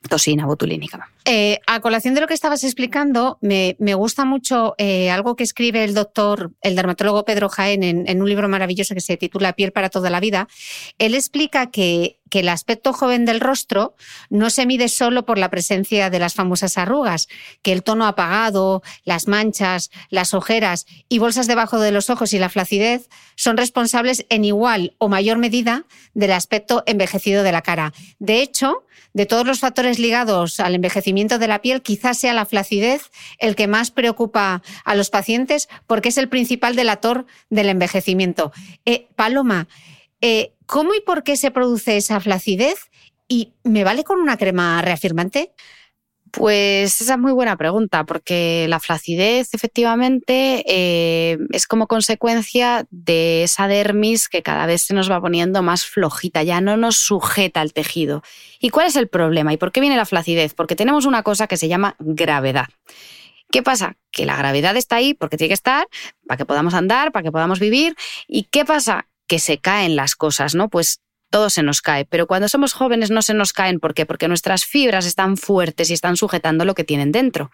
[0.08, 1.10] Tosina botulínica.
[1.24, 5.84] Eh, a colación de lo que estabas explicando, me, gusta mucho eh, algo que escribe
[5.84, 9.90] el doctor, el dermatólogo Pedro Jaén, en, un libro maravilloso que se titula Piel para
[9.90, 10.48] toda la vida.
[10.98, 13.94] Él explica que, que el aspecto joven del rostro
[14.30, 17.28] no se mide solo por la presencia de las famosas arrugas,
[17.62, 22.38] que el tono apagado, las manchas, las ojeras y bolsas debajo de los ojos y
[22.38, 27.92] la flacidez son responsables en igual o mayor medida del aspecto envejecido de la cara.
[28.18, 32.46] De hecho, de todos los factores ligados al envejecimiento de la piel, quizás sea la
[32.46, 38.52] flacidez el que más preocupa a los pacientes porque es el principal delator del envejecimiento.
[38.84, 39.68] Eh, Paloma,
[40.20, 42.90] eh, ¿cómo y por qué se produce esa flacidez?
[43.28, 45.52] ¿Y me vale con una crema reafirmante?
[46.32, 53.44] Pues esa es muy buena pregunta, porque la flacidez efectivamente eh, es como consecuencia de
[53.44, 57.60] esa dermis que cada vez se nos va poniendo más flojita, ya no nos sujeta
[57.60, 58.22] al tejido.
[58.58, 59.52] ¿Y cuál es el problema?
[59.52, 60.54] ¿Y por qué viene la flacidez?
[60.54, 62.66] Porque tenemos una cosa que se llama gravedad.
[63.50, 63.96] ¿Qué pasa?
[64.10, 65.86] Que la gravedad está ahí porque tiene que estar
[66.26, 67.96] para que podamos andar, para que podamos vivir.
[68.26, 69.08] ¿Y qué pasa?
[69.26, 70.68] Que se caen las cosas, ¿no?
[70.68, 71.00] Pues
[71.30, 73.80] todo se nos cae, pero cuando somos jóvenes no se nos caen.
[73.80, 74.06] ¿Por qué?
[74.06, 77.50] Porque nuestras fibras están fuertes y están sujetando lo que tienen dentro.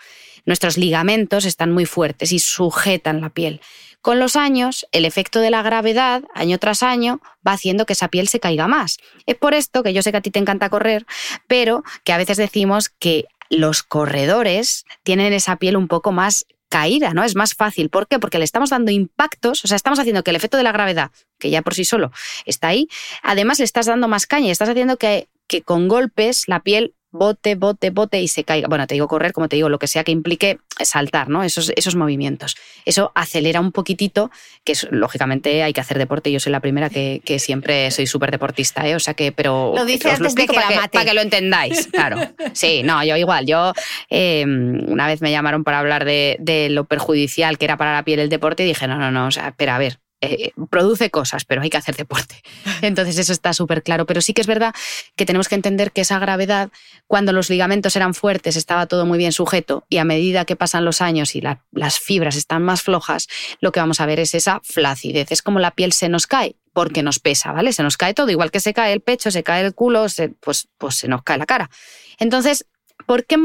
[0.47, 3.61] Nuestros ligamentos están muy fuertes y sujetan la piel.
[4.01, 8.09] Con los años, el efecto de la gravedad, año tras año, va haciendo que esa
[8.09, 8.99] piel se caiga más.
[9.25, 11.07] Es por esto que yo sé que a ti te encanta correr,
[11.47, 17.15] pero que a veces decimos que los corredores tienen esa piel un poco más caída,
[17.15, 17.23] ¿no?
[17.23, 17.89] Es más fácil.
[17.89, 18.19] ¿Por qué?
[18.19, 21.13] Porque le estamos dando impactos, o sea, estamos haciendo que el efecto de la gravedad,
[21.39, 22.11] que ya por sí solo
[22.47, 22.89] está ahí,
[23.23, 27.55] además le estás dando más caña, estás haciendo que, que con golpes la piel bote,
[27.55, 28.67] bote, bote y se caiga.
[28.69, 31.45] Bueno, te digo correr, como te digo, lo que sea que implique saltar, ¿no?
[31.45, 32.57] Esos, esos movimientos.
[32.85, 34.33] Eso acelera un poquitito,
[34.65, 36.33] que lógicamente hay que hacer deporte.
[36.33, 38.97] Yo soy la primera que, siempre soy súper deportista, ¿eh?
[38.97, 39.73] O sea que, pero.
[39.75, 42.19] Lo dice os lo explico para, que, para que lo entendáis, claro.
[42.53, 43.47] Sí, no, yo igual.
[43.47, 43.73] Yo
[44.11, 48.05] em, una vez me llamaron para hablar de, de lo perjudicial que era para la
[48.05, 51.11] piel el deporte y dije, no, no, no, o sea, espera, a ver, eh, produce
[51.11, 52.43] cosas, pero hay que hacer deporte.
[52.83, 54.07] Entonces eso está súper claro.
[54.07, 54.75] Pero sí que es verdad
[55.17, 56.71] que tenemos que entender que esa gravedad,
[57.07, 60.85] cuando los ligamentos eran fuertes, estaba todo muy bien sujeto y a medida que pasan
[60.85, 61.43] los años y
[61.73, 63.29] las fibras están más flojas,
[63.61, 65.31] lo que vamos a ver es esa flacidez.
[65.31, 67.73] Es como la piel se nos cae porque nos pesa, ¿vale?
[67.73, 70.07] Se nos cae todo, igual que se cae el pecho, se cae el culo,
[70.41, 71.71] pues, pues se nos cae la cara.
[72.19, 72.67] Entonces,
[73.07, 73.37] ¿por qué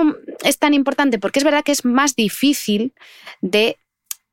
[0.44, 1.20] es tan importante?
[1.20, 2.94] Porque es verdad que es más difícil
[3.42, 3.78] de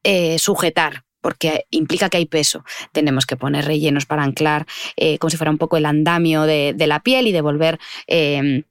[0.03, 2.64] eh, sujetar porque implica que hay peso.
[2.93, 4.64] Tenemos que poner rellenos para anclar
[4.95, 7.81] eh, como si fuera un poco el andamio de, la piel y devolver...
[8.07, 8.62] Eh,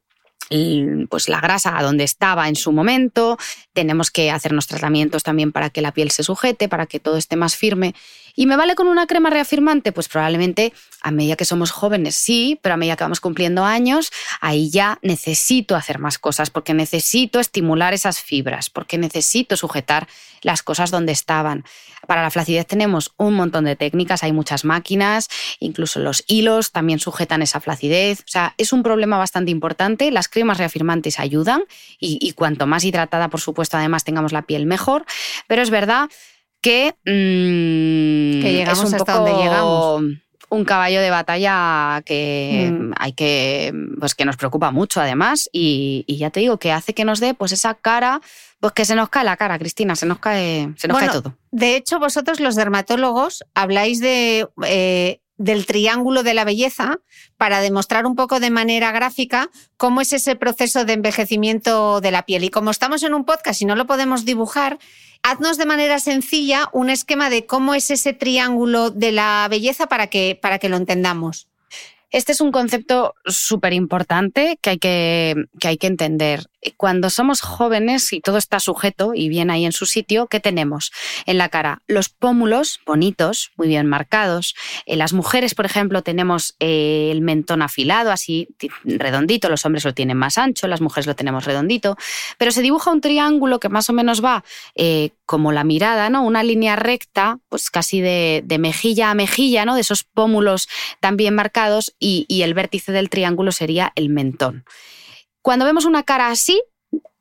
[1.09, 3.39] pues la grasa a donde estaba en su momento,
[3.73, 7.35] tenemos que hacernos tratamientos también para que la piel se sujete, para que todo esté
[7.35, 7.95] más firme.
[8.35, 9.91] ¿Y me vale con una crema reafirmante?
[9.91, 14.11] Pues probablemente a medida que somos jóvenes sí, pero a medida que vamos cumpliendo años,
[14.39, 20.07] ahí ya necesito hacer más cosas, porque necesito estimular esas fibras, porque necesito sujetar
[20.41, 21.65] las cosas donde estaban.
[22.05, 25.27] Para la flacidez tenemos un montón de técnicas, hay muchas máquinas,
[25.59, 28.21] incluso los hilos también sujetan esa flacidez.
[28.21, 30.11] O sea, es un problema bastante importante.
[30.11, 31.63] Las cremas reafirmantes ayudan
[31.99, 35.05] y, cuanto más hidratada, por supuesto, además tengamos la piel mejor.
[35.47, 36.09] Pero es verdad
[36.61, 40.24] que, mm, que llegamos hasta donde llegamos.
[40.49, 42.93] Un caballo de batalla que mm.
[42.97, 47.05] hay que, pues que nos preocupa mucho además y, ya te digo que hace que
[47.05, 48.21] nos dé pues esa cara,
[48.59, 51.35] pues que se nos cae la cara, Cristina, se nos cae, se nos cae todo.
[51.51, 56.99] De hecho, vosotros los dermatólogos habláis de eh, del triángulo de la belleza
[57.37, 62.23] para demostrar un poco de manera gráfica cómo es ese proceso de envejecimiento de la
[62.23, 62.43] piel.
[62.43, 64.79] Y como estamos en un podcast y no lo podemos dibujar,
[65.23, 70.07] haznos de manera sencilla un esquema de cómo es ese triángulo de la belleza para
[70.07, 71.47] que, para que lo entendamos.
[72.11, 76.45] Este es un concepto súper importante que, que, que hay que entender.
[76.77, 80.91] Cuando somos jóvenes y todo está sujeto y bien ahí en su sitio, ¿qué tenemos
[81.25, 81.81] en la cara?
[81.87, 84.55] Los pómulos bonitos, muy bien marcados.
[84.85, 88.49] Las mujeres, por ejemplo, tenemos eh, el mentón afilado, así
[88.83, 89.49] redondito.
[89.49, 91.97] Los hombres lo tienen más ancho, las mujeres lo tenemos redondito.
[92.37, 94.43] Pero se dibuja un triángulo que más o menos va
[94.75, 96.23] eh, como la mirada, ¿no?
[96.23, 99.75] Una línea recta, pues casi de, mejilla a mejilla, ¿no?
[99.75, 100.67] De esos pómulos
[100.99, 104.65] tan bien marcados y el vértice del triángulo sería el mentón.
[105.45, 106.59] Cuando vemos una cara así,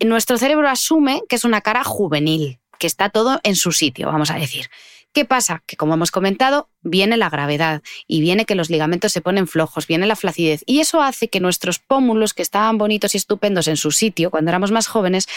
[0.00, 4.30] nuestro cerebro asume que es una cara juvenil, que está todo en su sitio, vamos
[4.30, 4.70] a decir.
[5.12, 5.62] ¿Qué pasa?
[5.66, 9.86] Que como hemos comentado, viene la gravedad y viene que los ligamentos se ponen flojos,
[9.86, 13.76] viene la flacidez y eso hace que nuestros pómulos, que estaban bonitos y estupendos en
[13.76, 15.28] su sitio cuando éramos más jóvenes,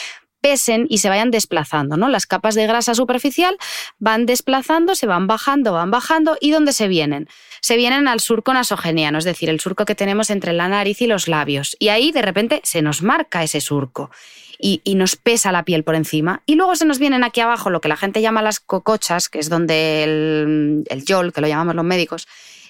[0.41, 2.09] pesen y se vayan desplazando, ¿no?
[2.09, 3.57] Las capas de grasa superficial
[3.99, 7.27] van desplazando, se van bajando, van bajando y ¿dónde se vienen?
[7.61, 11.07] Se vienen al surco nasogeniano, es decir, el surco que tenemos entre la nariz y
[11.07, 11.75] los labios.
[11.79, 14.11] Y ahí de repente se nos marca ese surco.
[14.59, 16.41] Y, nos pesa la piel por encima.
[16.47, 19.37] Y luego se nos vienen aquí abajo lo que la gente llama las cocochas, que
[19.37, 22.27] es donde el, el yol, que lo llamamos los médicos,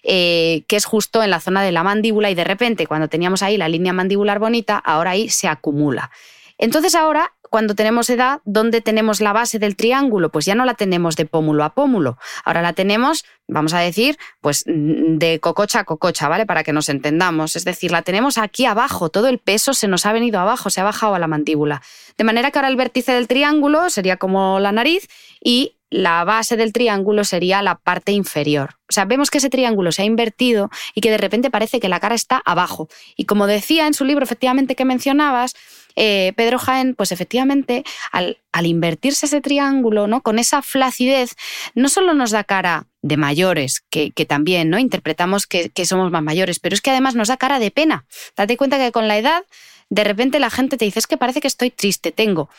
[0.10, 3.44] eh, que es justo en la zona de la mandíbula y de repente cuando teníamos
[3.44, 6.12] ahí la línea mandibular bonita, ahora ahí se acumula.
[6.58, 10.30] Entonces ahora cuando tenemos edad, ¿dónde tenemos la base del triángulo?
[10.30, 12.18] Pues ya no la tenemos de pómulo a pómulo.
[12.44, 16.46] Ahora la tenemos, vamos a decir, pues de cococha a cococha, ¿vale?
[16.46, 17.56] Para que nos entendamos.
[17.56, 20.82] Es decir, la tenemos aquí abajo, todo el peso se nos ha venido abajo, se
[20.82, 21.82] ha bajado a la mandíbula.
[22.18, 25.08] De manera que ahora el vértice del triángulo sería como la nariz
[25.44, 28.76] y la base del triángulo sería la parte inferior.
[28.90, 31.90] O sea, vemos que ese triángulo se ha invertido y que de repente parece que
[31.90, 32.90] la cara está abajo.
[33.16, 35.56] Y como decía en su libro, efectivamente, que mencionabas,
[36.00, 40.22] eh, Pedro Jaén, pues efectivamente, al, invertirse ese triángulo, ¿no?
[40.22, 41.36] Con esa flacidez,
[41.74, 44.78] no solo nos da cara de mayores, que, también ¿no?
[44.78, 48.06] interpretamos que, que, somos más mayores, pero es que además nos da cara de pena.
[48.36, 49.44] Date cuenta que con la edad,
[49.90, 52.50] de repente la gente te dice, es que parece que estoy triste, tengo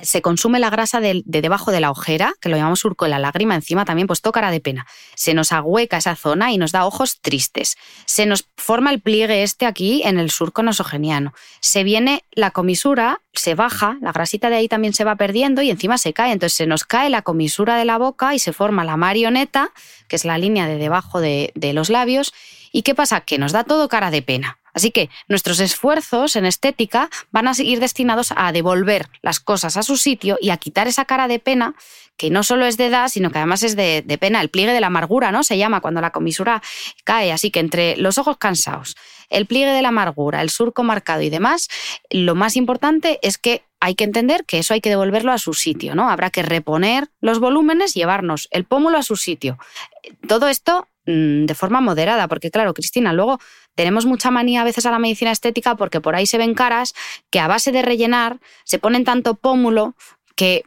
[0.00, 3.18] se consume la grasa de, debajo de la ojera, que lo llamamos surco de la
[3.18, 4.86] lágrima, encima también pues cara de pena.
[5.14, 7.76] Se nos agüeca esa zona y nos da ojos tristes.
[8.04, 11.32] Se nos forma el pliegue este aquí en el surco nosogeniano.
[11.60, 15.70] Se viene la comisura, se baja, la grasita de ahí también se va perdiendo y
[15.70, 16.32] encima se cae.
[16.32, 19.70] Entonces se nos cae la comisura de la boca y se forma la marioneta,
[20.08, 22.32] que es la línea de debajo de, de los labios.
[22.70, 23.22] ¿Y qué pasa?
[23.22, 24.58] Que nos da todo cara de pena.
[24.78, 29.82] Así que nuestros esfuerzos en estética van a ir destinados a devolver las cosas a
[29.82, 31.74] su sitio y a quitar esa cara de pena
[32.16, 34.80] que no solo es de edad, sino que además es de, pena, el pliegue de
[34.80, 35.42] la amargura, ¿no?
[35.42, 36.62] Se llama cuando la comisura
[37.02, 37.32] cae.
[37.32, 38.96] Así que entre los ojos cansados,
[39.30, 41.68] el pliegue de la amargura, el surco marcado y demás,
[42.10, 45.54] lo más importante es que hay que entender que eso hay que devolverlo a su
[45.54, 46.08] sitio, ¿no?
[46.08, 49.58] Habrá que reponer los volúmenes, llevarnos el pómulo a su sitio.
[50.28, 53.38] Todo esto de forma moderada, porque claro, Cristina, luego
[53.74, 56.94] tenemos mucha manía a veces a la medicina estética porque por ahí se ven caras
[57.30, 59.94] que a base de rellenar se ponen tanto pómulo
[60.36, 60.64] que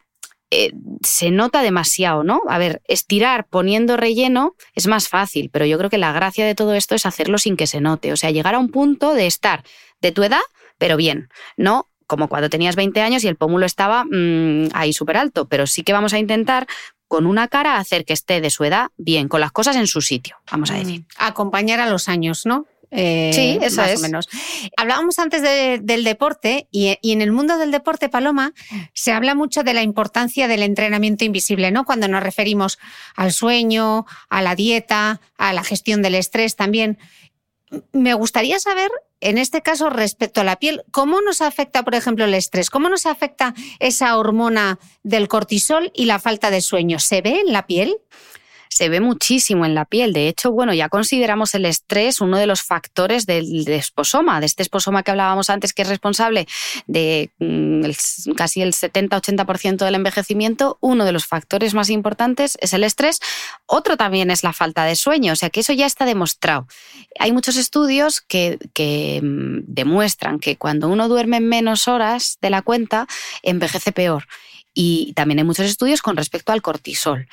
[0.50, 0.74] eh,
[1.04, 2.42] se nota demasiado, ¿no?
[2.50, 6.56] A ver, estirar poniendo relleno es más fácil, pero yo creo que la gracia de
[6.56, 9.28] todo esto es hacerlo sin que se note, o sea, llegar a un punto de
[9.28, 9.64] estar
[10.02, 10.42] de tu edad,
[10.80, 15.16] pero bien, no como cuando tenías 20 años y el pómulo estaba mm, ahí súper
[15.16, 16.68] alto, pero sí que vamos a intentar
[17.12, 20.00] con una cara hacer que esté de su edad bien, con las cosas en su
[20.00, 21.02] sitio, vamos a decir.
[21.02, 22.68] Mm, acompañar a los años, ¿no?
[22.90, 24.00] Eh, sí, eso más es.
[24.00, 24.30] o menos.
[24.78, 28.54] Hablábamos antes del deporte y, en el mundo del deporte, Paloma,
[28.94, 31.84] se habla mucho de la importancia del entrenamiento invisible, ¿no?
[31.84, 32.80] Cuando nos referimos
[33.14, 36.98] al sueño, a la dieta, a la gestión del estrés también.
[37.94, 38.92] Me gustaría saber,
[39.22, 42.70] en este caso, respecto a la piel, ¿cómo nos afecta, por ejemplo, el estrés?
[42.70, 47.00] ¿Cómo nos afecta esa hormona del cortisol y la falta de sueño?
[47.00, 47.98] ¿Se ve en la piel?
[48.72, 50.14] Se ve muchísimo en la piel.
[50.14, 54.64] De hecho, bueno, ya consideramos el estrés uno de los factores del esposoma, de este
[54.64, 56.48] esposoma que hablábamos antes, que es responsable
[56.88, 60.78] de mm, casi el 70-80% del envejecimiento.
[60.80, 63.20] Uno de los factores más importantes es el estrés.
[63.66, 66.66] Otro también es la falta de sueño, o sea que eso ya está demostrado.
[67.20, 72.62] Hay muchos estudios que, que mm, demuestran que cuando uno duerme menos horas de la
[72.62, 73.06] cuenta,
[73.44, 74.28] envejece peor.
[74.74, 77.28] Y también hay muchos estudios con respecto al cortisol.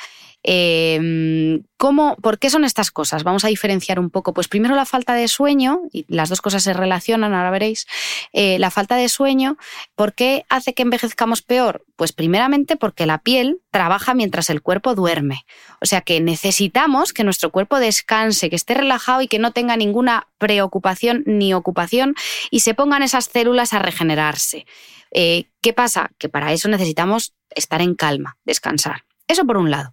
[0.50, 3.22] Eh, ¿cómo, ¿Por qué son estas cosas?
[3.22, 4.32] Vamos a diferenciar un poco.
[4.32, 7.86] Pues primero la falta de sueño, y las dos cosas se relacionan, ahora veréis.
[8.32, 9.58] Eh, la falta de sueño,
[9.94, 11.84] ¿por qué hace que envejezcamos peor?
[11.96, 15.44] Pues primeramente porque la piel trabaja mientras el cuerpo duerme.
[15.82, 19.76] O sea que necesitamos que nuestro cuerpo descanse, que esté relajado y que no tenga
[19.76, 22.14] ninguna preocupación ni ocupación
[22.50, 24.64] y se pongan esas células a regenerarse.
[25.10, 26.10] Eh, ¿Qué pasa?
[26.16, 29.04] Que para eso necesitamos estar en calma, descansar.
[29.28, 29.92] Eso por un lado.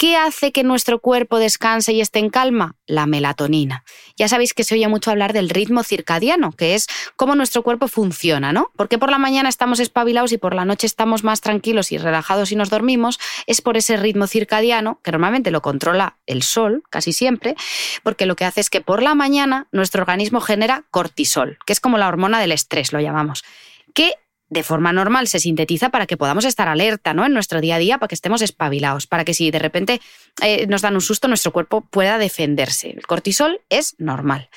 [0.00, 2.74] ¿Qué hace que nuestro cuerpo descanse y esté en calma?
[2.86, 3.84] La melatonina.
[4.16, 6.86] Ya sabéis que se oye mucho hablar del ritmo circadiano, que es
[7.16, 8.70] cómo nuestro cuerpo funciona, ¿no?
[8.76, 12.50] Porque por la mañana estamos espabilados y por la noche estamos más tranquilos y relajados
[12.50, 17.12] y nos dormimos, es por ese ritmo circadiano, que normalmente lo controla el sol, casi
[17.12, 17.54] siempre,
[18.02, 21.80] porque lo que hace es que por la mañana nuestro organismo genera cortisol, que es
[21.80, 23.44] como la hormona del estrés, lo llamamos,
[23.92, 24.14] que
[24.50, 27.24] de forma normal se sintetiza para que podamos estar alerta ¿no?
[27.24, 30.00] en nuestro día a día, para que estemos espabilados, para que si de repente
[30.42, 32.90] eh, nos dan un susto, nuestro cuerpo pueda defenderse.
[32.90, 34.50] El cortisol es normal.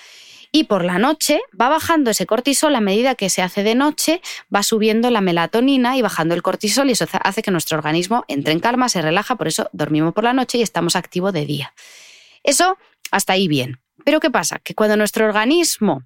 [0.51, 4.21] Y por la noche va bajando ese cortisol a medida que se hace de noche,
[4.53, 8.53] va subiendo la melatonina y bajando el cortisol y eso hace que nuestro organismo entre
[8.53, 11.73] en calma, se relaja, por eso dormimos por la noche y estamos activos de día.
[12.43, 12.77] Eso
[13.09, 13.79] hasta ahí bien.
[14.05, 14.59] Pero ¿qué pasa?
[14.59, 16.03] Que cuando nuestro organismo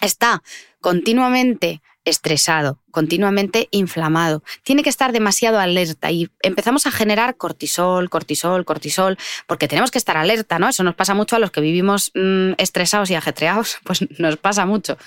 [0.00, 0.42] está
[0.80, 4.42] continuamente estresado, continuamente inflamado.
[4.62, 9.98] Tiene que estar demasiado alerta y empezamos a generar cortisol, cortisol, cortisol, porque tenemos que
[9.98, 10.68] estar alerta, ¿no?
[10.68, 14.66] Eso nos pasa mucho a los que vivimos mm, estresados y ajetreados, pues nos pasa
[14.66, 14.98] mucho.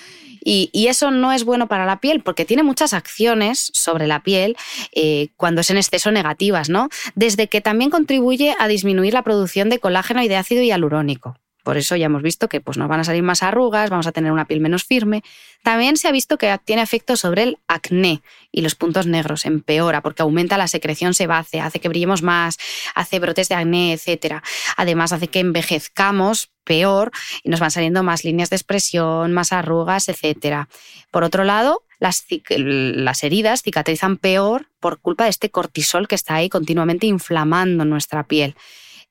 [0.48, 4.56] Y, eso no es bueno para la piel porque tiene muchas acciones sobre la piel
[4.94, 6.90] eh, cuando es en exceso negativas, ¿no?
[7.16, 11.36] Desde que también contribuye a disminuir la producción de colágeno y de ácido hialurónico.
[11.66, 14.12] Por eso ya hemos visto que pues, nos van a salir más arrugas, vamos a
[14.12, 15.24] tener una piel menos firme.
[15.64, 20.02] También se ha visto que tiene efecto sobre el acné y los puntos negros, empeora
[20.02, 22.60] porque aumenta la secreción sebácea, hace que brillemos más,
[22.94, 24.44] hace brotes de acné, etc.
[24.78, 27.10] Además hace que envejezcamos peor
[27.44, 30.68] y nos van saliendo más líneas de expresión, más arrugas, etc.
[31.10, 32.28] Por otro lado, las,
[32.60, 38.28] las, heridas cicatrizan peor por culpa de este cortisol que está ahí continuamente inflamando nuestra
[38.28, 38.56] piel.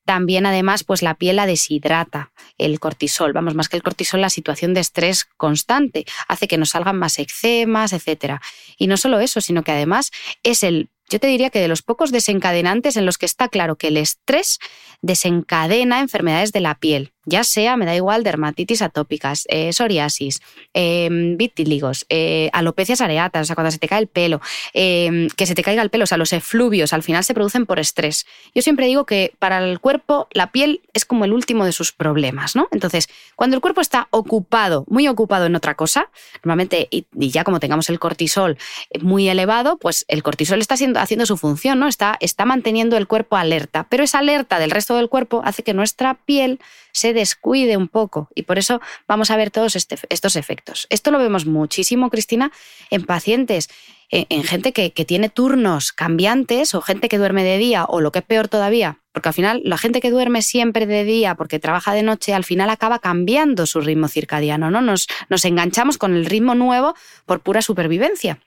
[0.05, 4.31] También, además, pues la piel la deshidrata, el cortisol, vamos, más que el cortisol, la
[4.31, 6.05] situación de estrés constante.
[6.29, 8.41] Hace que nos salgan más eczemas, etc.
[8.79, 10.11] Y no solo eso, sino que además
[10.43, 13.77] es el yo te diría que de los pocos desencadenantes en los que está claro
[13.77, 14.59] que el estrés
[15.03, 20.41] desencadena enfermedades de la piel ya sea, me da igual, dermatitis atópicas, eh, psoriasis,
[20.73, 22.07] eh, vitíligos,
[22.53, 24.41] alopecias areatas, o sea, cuando se te cae el pelo,
[24.73, 27.67] em, que se te caiga el pelo, o sea, los efluvios al final se producen
[27.67, 28.27] por estrés.
[28.55, 31.93] Yo siempre digo que para el cuerpo la piel es como el último de sus
[31.93, 32.69] problemas, ¿no?
[32.71, 36.11] Entonces, cuando el cuerpo está ocupado, muy ocupado en otra cosa,
[36.43, 38.59] normalmente, y, ya como tengamos el cortisol
[39.01, 41.89] muy elevado, pues el cortisol está haciendo su función, ¿no?
[41.89, 45.75] Está, está manteniendo el cuerpo alerta, pero esa alerta del resto del cuerpo hace que
[45.75, 46.61] nuestra piel
[46.95, 50.87] se descuide un poco y por eso vamos a ver todos este, estos efectos.
[50.89, 52.53] Esto lo vemos muchísimo, Cristina,
[52.89, 53.69] en pacientes,
[54.11, 58.21] en, gente que, tiene turnos cambiantes o gente que duerme de día o lo que
[58.21, 61.93] es peor todavía, porque al final la gente que duerme siempre de día porque trabaja
[61.93, 64.81] de noche, al final acaba cambiando su ritmo circadiano, ¿no?
[64.81, 66.95] Nos, nos enganchamos con el ritmo nuevo
[67.27, 68.39] por pura supervivencia.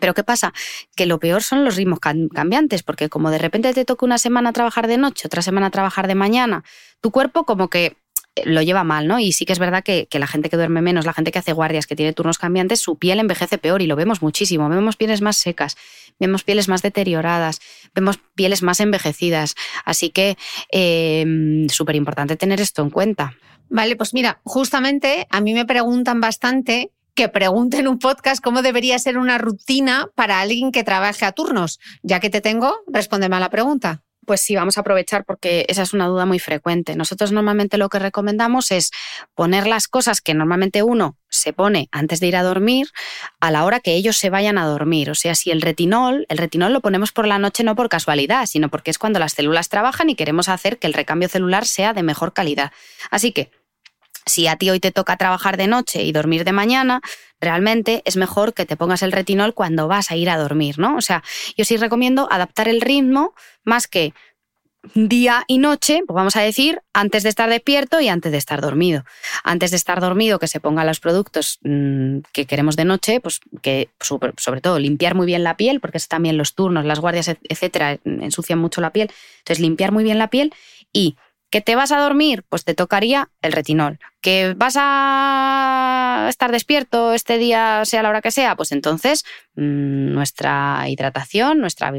[0.00, 0.52] Pero ¿qué pasa?
[0.94, 4.52] Que lo peor son los ritmos cambiantes, porque como de repente te toca una semana
[4.52, 6.64] trabajar de noche, otra semana trabajar de mañana,
[7.00, 7.96] tu cuerpo como que
[8.36, 9.18] eh, lo lleva mal, ¿no?
[9.18, 11.52] Y sí que es verdad que, la gente que duerme menos, la gente que hace
[11.52, 14.68] guardias, que tiene turnos cambiantes, su piel envejece peor y lo vemos muchísimo.
[14.68, 15.76] Vemos pieles más secas,
[16.20, 17.60] vemos pieles más deterioradas,
[17.94, 19.54] vemos pieles más envejecidas.
[19.84, 20.36] Así que
[20.70, 23.36] eh, súper importante tener esto en cuenta.
[23.68, 28.62] Vale, pues mira, justamente a mí me preguntan bastante que pregunte en un podcast cómo
[28.62, 31.80] debería ser una rutina para alguien que trabaje a turnos.
[32.02, 34.02] Ya que te tengo, respóndeme a la pregunta.
[34.26, 36.94] Pues sí, vamos a aprovechar porque esa es una duda muy frecuente.
[36.94, 38.90] Nosotros normalmente lo que recomendamos es
[39.34, 42.88] poner las cosas que normalmente uno se pone antes de ir a dormir
[43.40, 45.10] a la hora que ellos se vayan a dormir.
[45.10, 48.46] O sea, si el retinol, el retinol lo ponemos por la noche no por casualidad,
[48.46, 51.94] sino porque es cuando las células trabajan y queremos hacer que el recambio celular sea
[51.94, 52.72] de mejor calidad.
[53.10, 53.52] Así que
[54.26, 57.00] si a ti hoy te toca trabajar de noche y dormir de mañana,
[57.40, 60.96] realmente es mejor que te pongas el retinol cuando vas a ir a dormir, ¿no?
[60.96, 61.22] O sea,
[61.56, 64.12] yo sí recomiendo adaptar el ritmo más que
[64.94, 68.60] día y noche, pues vamos a decir, antes de estar despierto y antes de estar
[68.60, 69.04] dormido.
[69.44, 73.40] Antes de estar dormido, que se pongan los productos mm, que queremos de noche, pues
[73.62, 77.98] que sobre, todo limpiar muy bien la piel, porque también los turnos, las guardias, etcétera,
[78.04, 79.10] ensucian mucho la piel.
[79.38, 80.52] Entonces, limpiar muy bien la piel
[80.92, 81.16] y
[81.50, 82.44] ¿Que te vas a dormir?
[82.48, 83.98] Pues te tocaría el retinol.
[84.20, 88.56] ¿Que vas a estar despierto este día, sea la hora que sea?
[88.56, 89.24] Pues entonces
[89.54, 91.92] mm, nuestra hidratación, nuestra,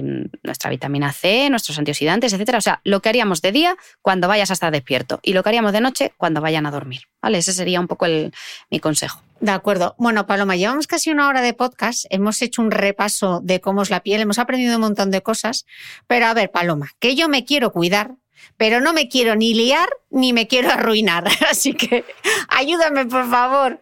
[0.43, 2.57] nuestra vitamina C, nuestros antioxidantes, etcétera.
[2.57, 5.49] O sea, lo que haríamos de día cuando vayas a estar despierto y lo que
[5.49, 7.03] haríamos de noche cuando vayan a dormir.
[7.21, 7.37] ¿Vale?
[7.37, 8.33] Ese sería un poco el,
[8.69, 9.21] mi consejo.
[9.39, 9.95] De acuerdo.
[9.97, 13.89] Bueno, Paloma, llevamos casi una hora de podcast, hemos hecho un repaso de cómo es
[13.89, 15.65] la piel, hemos aprendido un montón de cosas,
[16.07, 18.15] pero a ver, Paloma, que yo me quiero cuidar,
[18.57, 21.25] pero no me quiero ni liar ni me quiero arruinar.
[21.49, 22.05] Así que
[22.49, 23.81] ayúdame, por favor.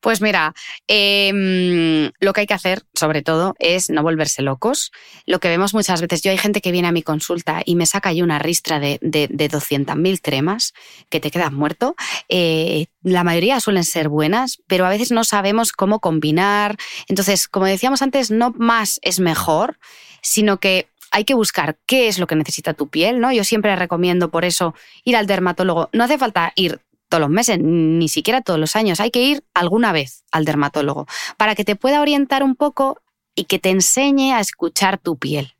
[0.00, 0.54] Pues mira,
[0.86, 4.92] em, lo que hay que hacer, sobre todo, es no volverse locos.
[5.26, 7.86] Lo que vemos muchas veces, yo hay gente que viene a mi consulta y me
[7.86, 10.72] saca ahí una ristra de, de, de 200.000 cremas
[11.08, 11.96] que te quedas muerto.
[12.28, 16.76] Eh, la mayoría suelen ser buenas, pero a veces no sabemos cómo combinar.
[17.08, 19.78] Entonces, como decíamos antes, no más es mejor,
[20.22, 23.32] sino que hay que buscar qué es lo que necesita tu piel, ¿no?
[23.32, 25.88] Yo siempre recomiendo por eso ir al dermatólogo.
[25.92, 29.00] No hace falta ir todos los meses, ni siquiera todos los años.
[29.00, 31.06] Hay que ir alguna vez al dermatólogo
[31.36, 33.00] para que te pueda orientar un poco
[33.34, 35.54] y que te enseñe a escuchar tu piel.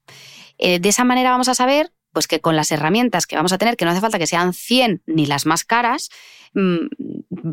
[0.58, 3.58] Eh, de esa manera vamos a saber pues que con las herramientas que vamos a
[3.58, 6.10] tener, que no hace falta que sean 100 ni las más caras,
[6.54, 6.86] mm,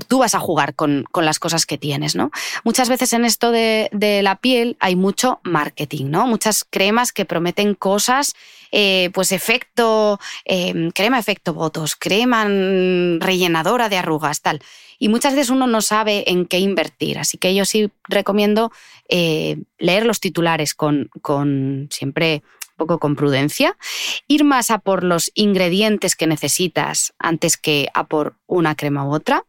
[0.07, 2.31] tú vas a jugar con, las cosas que tienes, ¿no?
[2.63, 3.89] Muchas veces en esto de,
[4.23, 6.27] la piel hay mucho marketing, ¿no?
[6.27, 8.35] Muchas cremas que prometen cosas,
[8.71, 14.61] eh, pues efecto, eh, crema efecto votos, crema rellenadora de arrugas, tal.
[14.99, 18.71] Y muchas veces uno no sabe en qué invertir, así que yo sí recomiendo
[19.09, 22.41] eh, leer los titulares con, con siempre
[22.77, 23.75] poco con prudencia,
[24.27, 29.13] ir más a por los ingredientes que necesitas antes que a por una crema u
[29.13, 29.43] otra.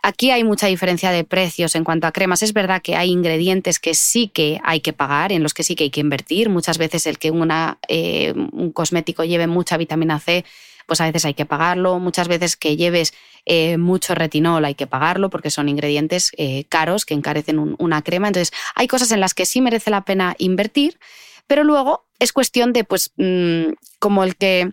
[0.00, 2.42] Aquí hay mucha diferencia de precios en cuanto a cremas.
[2.44, 5.74] Es verdad que hay ingredientes que sí que hay que pagar, en los que sí
[5.74, 6.50] que hay que invertir.
[6.50, 10.44] Muchas veces el que una, eh, un cosmético lleve mucha vitamina C,
[10.86, 11.98] pues a veces hay que pagarlo.
[11.98, 13.12] Muchas veces que lleves
[13.44, 18.28] eh, mucho retinol hay que pagarlo porque son ingredientes eh, caros que encarecen una crema.
[18.28, 20.98] Entonces hay cosas en las que sí merece la pena invertir
[21.48, 24.70] pero luego es cuestión de, pues, mm, como el que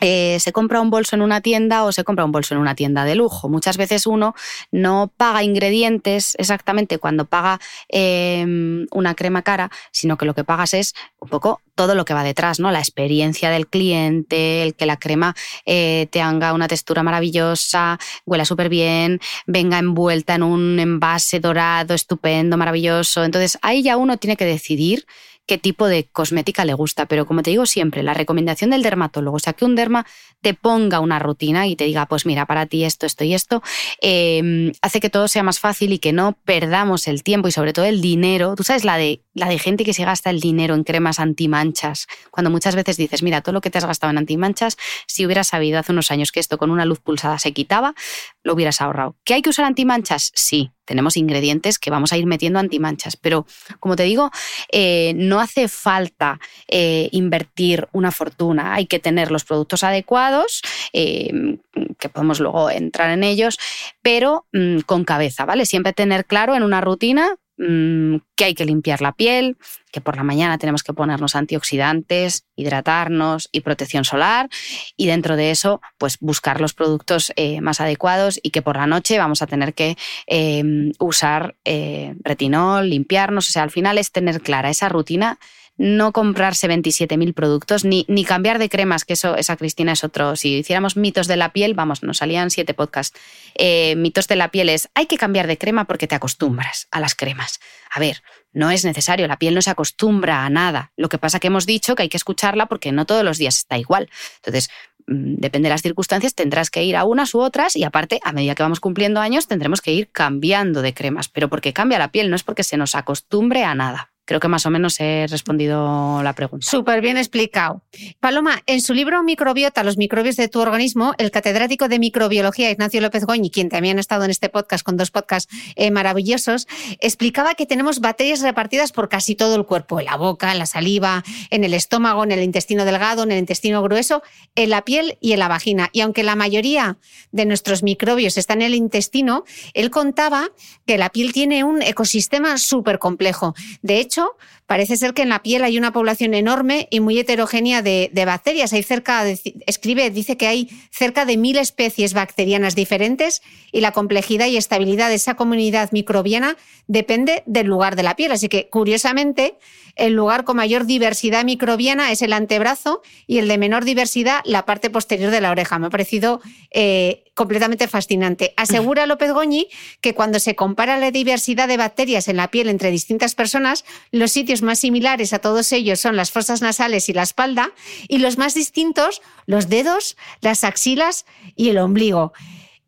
[0.00, 2.74] eh, se compra un bolso en una tienda o se compra un bolso en una
[2.74, 3.48] tienda de lujo.
[3.48, 4.34] Muchas veces uno
[4.72, 10.74] no paga ingredientes exactamente cuando paga em, una crema cara, sino que lo que pagas
[10.74, 12.72] es un poco todo lo que va detrás, ¿no?
[12.72, 15.34] La experiencia del cliente, el que la crema
[15.64, 21.94] eh, te haga una textura maravillosa, huela súper bien, venga envuelta en un envase dorado,
[21.94, 23.24] estupendo, maravilloso.
[23.24, 25.06] Entonces ahí ya uno tiene que decidir
[25.46, 27.06] qué tipo de cosmética le gusta.
[27.06, 30.06] Pero como te digo siempre, la recomendación del dermatólogo, o sea, que un derma
[30.40, 33.62] te ponga una rutina y te diga, pues mira, para ti esto, esto y esto,
[34.00, 37.72] em, hace que todo sea más fácil y que no perdamos el tiempo y sobre
[37.72, 38.54] todo el dinero.
[38.56, 42.06] Tú sabes la de, la de gente que se gasta el dinero en cremas antimanchas,
[42.30, 44.76] cuando muchas veces dices, mira, todo lo que te has gastado en antimanchas,
[45.06, 47.94] si hubieras sabido hace unos años que esto con una luz pulsada se quitaba,
[48.42, 49.16] lo hubieras ahorrado.
[49.24, 50.32] ¿Que hay que usar antimanchas?
[50.34, 53.46] Sí, tenemos ingredientes que vamos a ir metiendo antimanchas, pero
[53.80, 54.30] como te digo,
[54.70, 60.62] eh, no hace falta eh, invertir una fortuna, hay que tener los productos adecuados,
[60.92, 61.58] eh,
[61.98, 63.58] que podemos luego entrar en ellos,
[64.02, 65.66] pero mm, con cabeza, ¿vale?
[65.66, 69.56] Siempre tener claro en una rutina Mm, que hay que limpiar la piel,
[69.92, 74.48] que por la mañana tenemos que ponernos antioxidantes, hidratarnos y protección solar.
[74.96, 78.88] Y dentro de eso pues buscar los productos eh, más adecuados y que por la
[78.88, 79.96] noche vamos a tener que
[80.26, 85.38] em, usar eh, retinol, limpiarnos, o sea, al final es tener clara esa rutina
[85.76, 90.36] no comprarse 27.000 productos, ni, ni cambiar de cremas, que eso, esa Cristina es otro.
[90.36, 93.18] Si hiciéramos mitos de la piel, vamos, nos salían siete podcasts.
[93.56, 97.00] Eh, mitos de la piel es, hay que cambiar de crema porque te acostumbras a
[97.00, 97.58] las cremas.
[97.90, 98.22] A ver,
[98.52, 100.92] no es necesario, la piel no se acostumbra a nada.
[100.96, 103.56] Lo que pasa que hemos dicho que hay que escucharla porque no todos los días
[103.56, 104.08] está igual.
[104.36, 104.70] Entonces,
[105.08, 108.32] mm, depende de las circunstancias, tendrás que ir a unas u otras y aparte, a
[108.32, 111.28] medida que vamos cumpliendo años, tendremos que ir cambiando de cremas.
[111.28, 114.13] Pero porque cambia la piel, no es porque se nos acostumbre a nada.
[114.26, 116.66] Creo que más o menos he respondido la pregunta.
[116.68, 117.82] Súper bien explicado.
[118.20, 123.02] Paloma, en su libro Microbiota, los microbios de tu organismo, el catedrático de microbiología Ignacio
[123.02, 126.66] López Goñi, quien también ha estado en este podcast con dos podcasts eh, maravillosos,
[127.00, 130.66] explicaba que tenemos bacterias repartidas por casi todo el cuerpo, en la boca, en la
[130.66, 134.22] saliva, en el estómago, en el intestino delgado, en el intestino grueso,
[134.54, 135.90] en la piel y en la vagina.
[135.92, 136.96] Y aunque la mayoría
[137.30, 139.44] de nuestros microbios están en el intestino,
[139.74, 140.48] él contaba
[140.86, 143.54] que la piel tiene un ecosistema súper complejo.
[143.82, 144.36] De hecho, hecho,
[144.66, 148.72] parece ser que en la piel hay una población enorme y muy heterogénea de, bacterias.
[148.72, 149.24] Hay cerca,
[149.66, 153.42] escribe, dice que hay cerca de mil especies bacterianas diferentes
[153.72, 156.56] y la complejidad y estabilidad de esa comunidad microbiana
[156.86, 158.32] depende del lugar de la piel.
[158.32, 159.58] Así que, curiosamente,
[159.96, 164.66] el lugar con mayor diversidad microbiana es el antebrazo y el de menor diversidad la
[164.66, 165.78] parte posterior de la oreja.
[165.78, 166.40] Me ha parecido
[166.70, 168.54] eh, completamente fascinante.
[168.56, 169.68] Asegura López Goñi
[170.00, 174.32] que cuando se compara la diversidad de bacterias en la piel entre distintas personas, los
[174.32, 177.72] sitios más similares a todos ellos son las fosas nasales y la espalda,
[178.08, 182.32] y los más distintos, los dedos, las axilas y el ombligo.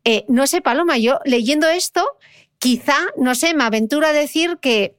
[0.03, 2.17] Eh, no sé, Paloma, yo leyendo esto,
[2.59, 4.96] quizá, no sé, me aventuro a decir que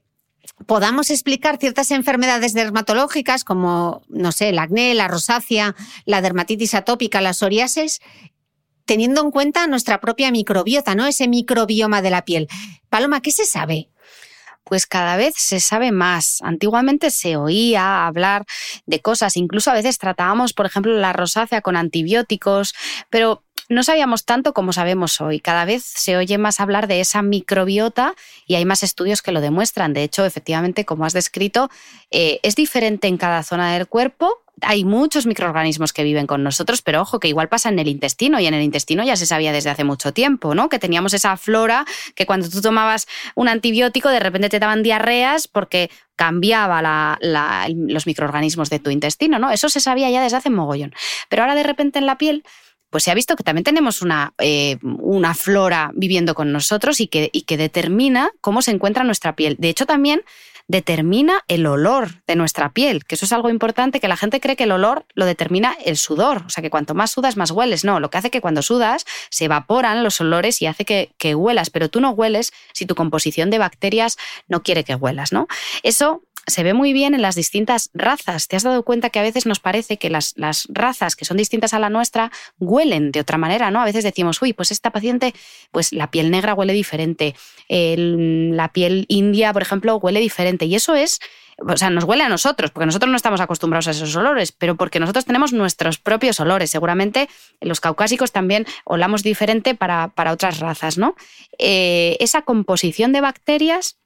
[0.66, 5.74] podamos explicar ciertas enfermedades dermatológicas como, no sé, el acné, la rosácea,
[6.05, 8.01] la dermatitis atópica, la psoriasis,
[8.85, 11.06] teniendo en cuenta nuestra propia microbiota, ¿no?
[11.06, 12.48] Ese microbioma de la piel.
[12.89, 13.90] Paloma, ¿qué se sabe?
[14.68, 16.43] pues cada vez se sabe más.
[16.43, 18.44] Antiguamente se oía hablar
[18.85, 22.74] de cosas, incluso a veces tratábamos, por ejemplo, la rosácea con antibióticos,
[23.09, 25.40] pero no sabíamos tanto como sabemos hoy.
[25.40, 28.15] Cada vez se oye más hablar de esa microbiota
[28.47, 29.93] y hay más estudios que lo demuestran.
[29.93, 31.70] De hecho, efectivamente, como has descrito,
[32.11, 34.43] eh, es diferente en cada zona del cuerpo.
[34.62, 38.40] Hay muchos microorganismos que viven con nosotros, pero ojo, que igual pasa en el intestino
[38.40, 40.69] y en el intestino ya se sabía desde hace mucho tiempo, ¿no?
[40.69, 41.85] Que teníamos esa flora
[42.16, 47.16] que cuando tú tomabas un antibiótico de repente te daban diarreas porque cambiaba
[47.70, 49.53] los microorganismos de tu intestino, ¿no?
[49.53, 50.93] Eso se sabía ya desde hace mogollón.
[51.28, 52.43] Pero ahora de repente en la piel
[52.90, 57.09] pues se ha visto que también tenemos una, eh, una flora viviendo con nosotros y
[57.09, 59.56] que, y que determina cómo se encuentra nuestra piel.
[59.59, 60.23] De hecho, también
[60.69, 64.55] determina el olor de nuestra piel, que eso es algo importante, que la gente cree
[64.55, 67.85] que el olor lo determina el sudor, o sea que cuanto más sudas, más hueles.
[67.85, 71.35] No, lo que hace que cuando sudas se evaporan los olores y hace que, que
[71.35, 75.49] huelas, pero tú no hueles si tu composición de bacterias no quiere que huelas, ¿no?
[75.82, 78.49] Eso se ve muy bien en las distintas razas.
[78.49, 81.36] ¿Te has dado cuenta que a veces nos parece que las, las, razas que son
[81.36, 83.81] distintas a la nuestra huelen de otra manera, ¿no?
[83.81, 85.35] A veces decimos, uy, pues esta paciente,
[85.70, 87.35] pues la piel negra huele diferente,
[87.69, 90.57] la piel india, por ejemplo, huele diferente.
[90.66, 91.18] Y eso es
[91.59, 94.76] o sea, nos huele a nosotros, porque nosotros no estamos acostumbrados a esos olores, pero
[94.76, 96.70] porque nosotros tenemos nuestros propios olores.
[96.70, 97.28] Seguramente
[97.60, 101.16] los caucásicos también olamos diferente para, para otras razas, ¿no?
[101.59, 103.98] Eh, esa composición de bacterias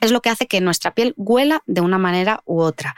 [0.00, 2.96] es lo que hace que nuestra piel huela de una manera u otra.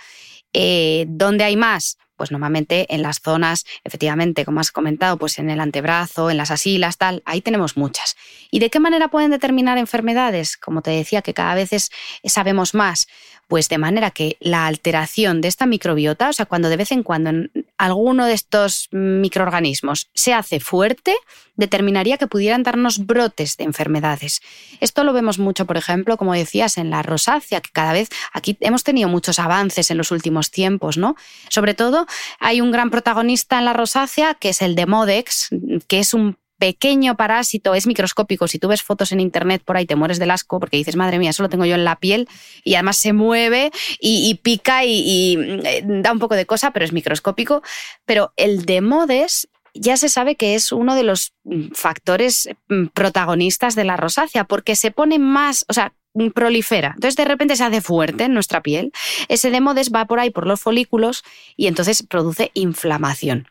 [0.53, 1.99] Eh, ¿Dónde hay más?
[2.19, 6.51] Pues normalmente en las zonas, efectivamente, como has comentado, pues en el antebrazo, en las
[6.51, 8.17] asilas, tal, ahí tenemos muchas.
[8.51, 10.59] ¿Y de qué manera pueden determinar enfermedades?
[10.59, 11.91] Como te decía, que cada vez
[12.25, 13.09] sabemos más.
[13.47, 17.03] Pues de manera que la alteración de esta microbiota, o sea, cuando de vez en
[17.03, 17.31] cuando
[17.79, 21.17] alguno de estos microorganismos se hace fuerte,
[21.57, 24.43] determinaría que pudieran darnos brotes de enfermedades.
[24.81, 28.57] Esto lo vemos mucho, por ejemplo, como decías, en la rosácea, que cada vez aquí
[28.61, 31.17] hemos tenido muchos avances en los últimos tiempos, ¿no?
[31.49, 32.07] Sobre todo,
[32.39, 35.49] hay un gran protagonista en la rosácea que es el de Modex,
[35.87, 38.49] que es un pequeño parásito, es microscópico.
[38.49, 41.19] Si tú ves fotos en internet por ahí te mueres del asco porque dices, madre
[41.19, 42.29] mía, eso lo tengo yo en la piel
[42.65, 43.71] y además se mueve
[44.01, 47.63] y, pica y, eh, da un poco de cosa, pero es microscópico.
[48.05, 51.33] Pero el de Modes ya se sabe que es uno de los
[51.73, 55.95] factores mm, protagonistas de la rosácea porque se pone más, o sea,
[56.35, 56.93] prolifera.
[56.95, 58.93] Entonces de repente se hace fuerte en nuestra piel.
[59.29, 61.25] Ese demodes va por ahí por los folículos
[61.57, 63.49] y entonces produce inflamación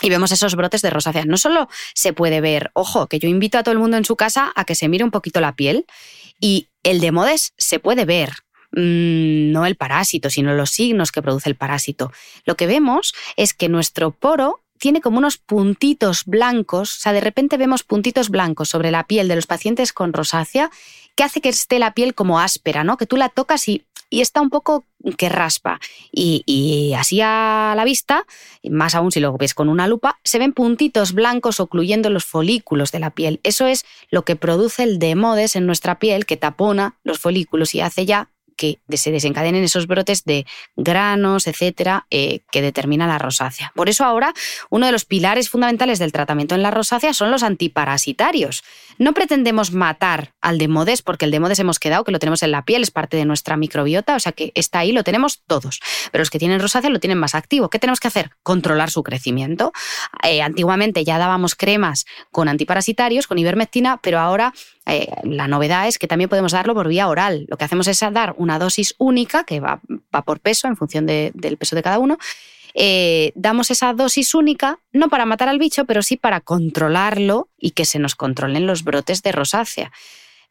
[0.00, 1.24] y vemos esos brotes de rosácea.
[1.24, 4.16] No solo se puede ver, ojo, que yo invito a todo el mundo en su
[4.16, 5.86] casa a que se mire un poquito la piel
[6.40, 8.30] y el de modes se puede ver,
[8.72, 12.12] mm, no el parásito, sino los signos que produce el parásito.
[12.44, 17.20] Lo que vemos es que nuestro poro tiene como unos puntitos blancos, o sea, de
[17.20, 20.70] repente vemos puntitos blancos sobre la piel de los pacientes con rosácea
[21.18, 22.96] que hace que esté la piel como áspera, ¿no?
[22.96, 24.84] Que tú la tocas y, está un poco
[25.16, 25.80] que raspa.
[26.12, 28.24] Y, así a la vista,
[28.70, 32.92] más aún si lo ves con una lupa, se ven puntitos blancos ocluyendo los folículos
[32.92, 33.40] de la piel.
[33.42, 37.80] Eso es lo que produce el demodes en nuestra piel, que tapona los folículos y
[37.80, 40.44] hace ya que se desencadenen esos brotes de
[40.76, 43.72] granos, etcétera, eh, que determina la rosácea.
[43.74, 44.34] Por eso ahora
[44.68, 48.64] uno de los pilares fundamentales del tratamiento en la rosácea son los antiparasitarios.
[48.98, 52.64] No pretendemos matar al demodes, porque el demodes hemos quedado que lo tenemos en la
[52.64, 55.80] piel, es parte de nuestra microbiota, o sea que está ahí, lo tenemos todos.
[56.10, 57.70] Pero los que tienen rosácea lo tienen más activo.
[57.70, 58.32] ¿Qué tenemos que hacer?
[58.42, 59.72] Controlar su crecimiento.
[60.24, 64.52] Eh, antiguamente ya dábamos cremas con antiparasitarios, con ivermectina, pero ahora
[64.88, 67.44] eh, la novedad es que también podemos darlo por vía oral.
[67.48, 69.80] Lo que hacemos es dar una dosis única, que va,
[70.24, 72.18] por peso, en función del peso de cada uno.
[72.74, 77.72] Eh, damos esa dosis única, no para matar al bicho, pero sí para controlarlo y
[77.72, 79.90] que se nos controlen los brotes de rosácea.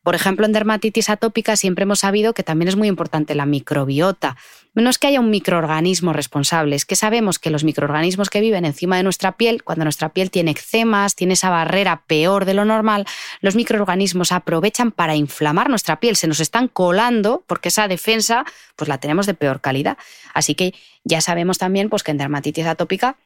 [0.07, 4.37] Por ejemplo, en dermatitis atópica siempre hemos sabido que también es muy importante la microbiota.
[4.73, 8.63] No es que haya un microorganismo responsable, es que sabemos que los microorganismos que viven
[8.63, 12.63] encima de nuestra piel, cuando nuestra piel tiene eczemas, tiene esa barrera peor de lo
[12.63, 13.05] normal,
[13.41, 18.45] los microorganismos aprovechan para inflamar nuestra piel, se nos están colando porque esa defensa
[18.77, 19.97] pues la tenemos de peor calidad.
[20.33, 20.73] Así que
[21.03, 23.17] ya sabemos también pues, que en dermatitis atópica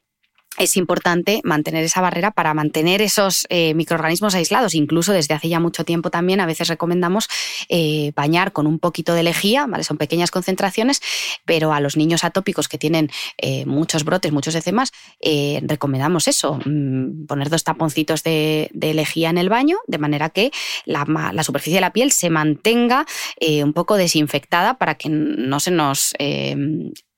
[0.57, 4.75] es importante mantener esa barrera para mantener esos eh, microorganismos aislados.
[4.75, 7.29] Incluso desde hace ya mucho tiempo también a veces recomendamos
[7.69, 9.83] eh, bañar con un poquito de lejía, ¿vale?
[9.83, 11.01] son pequeñas concentraciones,
[11.45, 14.91] pero a los niños atópicos que tienen eh, muchos brotes, muchos eczemas,
[15.61, 20.51] recomendamos eso, mm, poner dos taponcitos de, lejía en el baño, de manera que
[20.85, 23.05] la superficie de la piel se mantenga
[23.63, 26.13] un poco desinfectada para que no se nos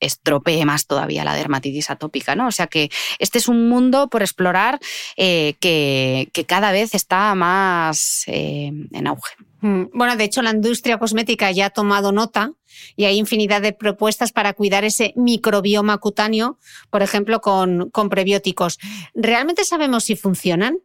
[0.05, 2.47] estropee más todavía la dermatitis atópica, ¿no?
[2.47, 2.89] O sea que
[3.19, 4.79] este es un mundo por explorar
[5.17, 9.33] eh, que, cada vez está más eh, en auge.
[9.61, 12.51] Mm, bueno, de hecho, la industria cosmética ya ha tomado nota
[12.97, 16.59] y hay infinidad de propuestas para cuidar ese microbioma cutáneo,
[16.89, 18.77] por ejemplo, con, con prebióticos.
[19.13, 20.79] ¿Realmente sabemos si funcionan?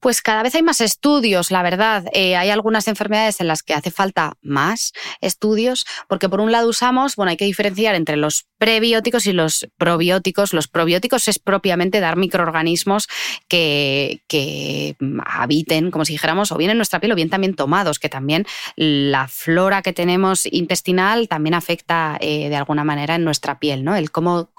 [0.00, 2.04] Pues cada vez hay más estudios, la verdad.
[2.12, 6.68] Eh, hay algunas enfermedades en las que hace falta más estudios, porque por un lado
[6.68, 10.52] usamos, bueno, hay que diferenciar entre los prebióticos y los probióticos.
[10.52, 13.08] Los probióticos es propiamente dar microorganismos
[13.48, 14.96] que, que
[15.26, 18.46] habiten, como si dijéramos, o bien en nuestra piel o bien también tomados, que también
[18.76, 23.96] la flora que tenemos intestinal también afecta eh, de alguna manera en nuestra piel, ¿no?
[23.96, 24.50] El cómo,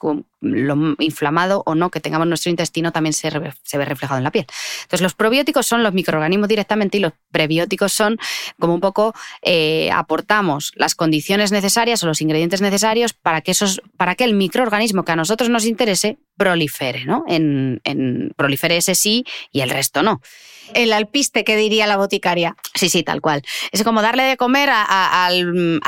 [0.41, 4.45] lo inflamado o no que tengamos nuestro intestino también se, ve reflejado en la piel.
[4.84, 8.18] Entonces, los probióticos son los microorganismos directamente y los prebióticos son
[8.60, 13.82] como un poco eh, aportamos las condiciones necesarias o los ingredientes necesarios para que, esos,
[13.98, 17.26] para que el microorganismo que a nosotros nos interese prolifere, ¿no?
[17.28, 20.22] En, en prolifere ese sí y el resto no
[20.74, 22.56] el alpiste que diría la boticaria.
[22.76, 23.44] Sí, sí, tal cual.
[23.72, 25.30] Es como darle de comer a,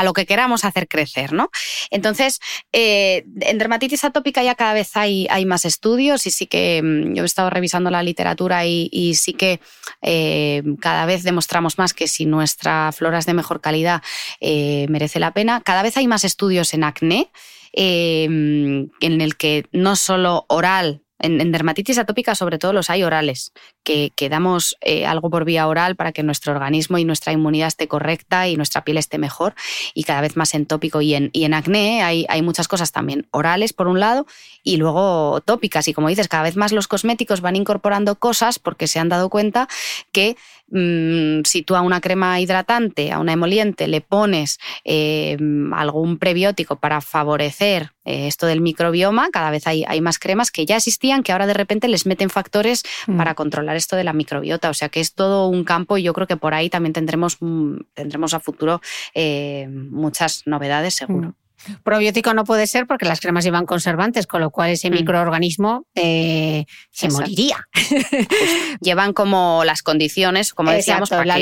[0.04, 1.50] lo que queramos hacer crecer, ¿no?
[1.90, 2.40] Entonces,
[2.72, 7.24] eh, en dermatitis atópica ya cada vez hay, más estudios y sí que mm, yo
[7.24, 9.60] he estado revisando la literatura y, sí que
[10.02, 14.02] eh, cada vez demostramos más que si nuestra flora es de mejor calidad
[14.40, 15.62] eh, merece la pena.
[15.62, 17.30] Cada vez hay más estudios en acné.
[17.74, 23.54] En el que no solo oral en, dermatitis atópica, sobre todo, los hay orales,
[23.84, 27.88] que, damos eh, algo por vía oral para que nuestro organismo y nuestra inmunidad esté
[27.88, 29.54] correcta y nuestra piel esté mejor
[29.94, 31.02] y cada vez más en tópico.
[31.02, 34.26] Y en, y en acné hay, hay muchas cosas también orales, por un lado,
[34.64, 35.88] y luego tópicas.
[35.88, 39.30] Y como dices, cada vez más los cosméticos van incorporando cosas porque se han dado
[39.30, 39.68] cuenta
[40.12, 40.38] que
[40.72, 45.38] Mm, si tú a una crema hidratante, a una emoliente, le pones eh,
[45.74, 50.78] algún prebiótico para favorecer eh, esto del microbioma, cada vez hay, más cremas que ya
[50.78, 53.18] existían, que ahora de repente les meten factores mm.
[53.18, 54.70] para controlar esto de la microbiota.
[54.70, 57.38] O sea que es todo un campo y yo creo que por ahí también tendremos,
[57.42, 58.82] mm, tendremos a futuro
[59.14, 61.36] eh, muchas novedades, seguro.
[61.84, 64.94] Probiótico no puede ser porque las cremas llevan conservantes, con lo cual ese mm.
[64.94, 67.68] microorganismo eh, se moriría.
[68.82, 71.38] llevan como las condiciones, como decíamos, para la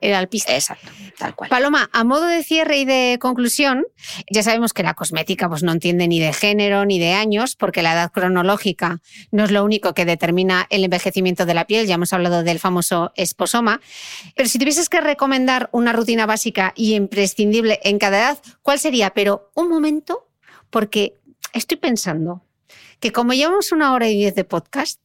[0.00, 0.54] el alpiste.
[0.54, 1.50] Exacto, tal cual.
[1.50, 3.84] Paloma, a modo de cierre y de conclusión,
[4.30, 7.82] ya sabemos que la cosmética pues, no entiende ni de género ni de años, porque
[7.82, 9.00] la edad cronológica
[9.30, 11.86] no es lo único que determina el envejecimiento de la piel.
[11.86, 13.80] Ya hemos hablado del famoso esposoma.
[14.34, 19.10] Pero si tuvieses que recomendar una rutina básica y imprescindible en cada edad, ¿cuál sería?
[19.10, 20.28] Pero un momento,
[20.70, 21.14] porque
[21.52, 22.42] estoy pensando
[23.00, 25.00] que como llevamos una hora y diez de podcast,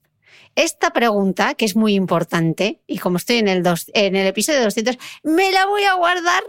[0.55, 3.63] esta pregunta, que es muy importante, y como estoy en el,
[3.93, 6.43] en el episodio 200, me la voy a guardar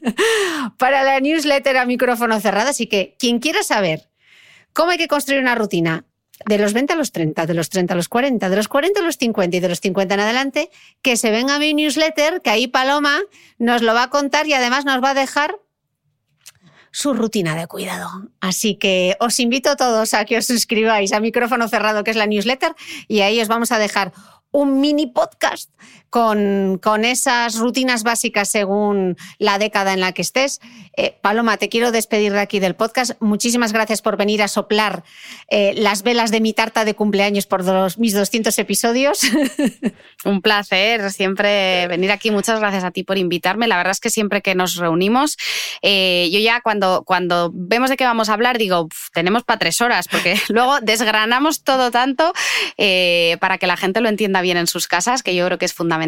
[0.78, 2.70] para la newsletter a micrófono cerrado.
[2.70, 4.08] Así que quien quiera saber
[4.72, 6.04] cómo hay que construir una rutina
[6.46, 9.00] de los 20 a los 30, de los 30 a los 40, de los 40
[9.00, 10.70] a los 50 y de los 50 en adelante,
[11.02, 13.20] que se venga a mi newsletter, que ahí Paloma
[13.58, 15.56] nos lo va a contar y además nos va a dejar
[16.92, 18.08] su rutina de cuidado.
[18.40, 22.16] Así que os invito a todos a que os suscribáis a micrófono cerrado, que es
[22.16, 22.74] la newsletter,
[23.08, 24.12] y ahí os vamos a dejar
[24.52, 25.70] un mini podcast
[26.12, 30.60] con, esas rutinas básicas según la década en la que estés.
[30.94, 33.12] Eh, Paloma, te quiero despedir de aquí del podcast.
[33.18, 35.04] Muchísimas gracias por venir a soplar
[35.48, 37.64] eh, las velas de mi tarta de cumpleaños por
[37.98, 39.22] mis 200 episodios.
[40.26, 42.30] Un placer siempre venir aquí.
[42.30, 43.66] Muchas gracias a ti por invitarme.
[43.66, 45.38] La verdad es que siempre que nos reunimos,
[45.80, 49.80] eh, yo ya cuando, cuando vemos de qué vamos a hablar, digo, tenemos para tres
[49.80, 52.34] horas, porque luego desgranamos todo tanto
[53.40, 55.72] para que la gente lo entienda bien en sus casas, que yo creo que es
[55.72, 56.01] fundamental,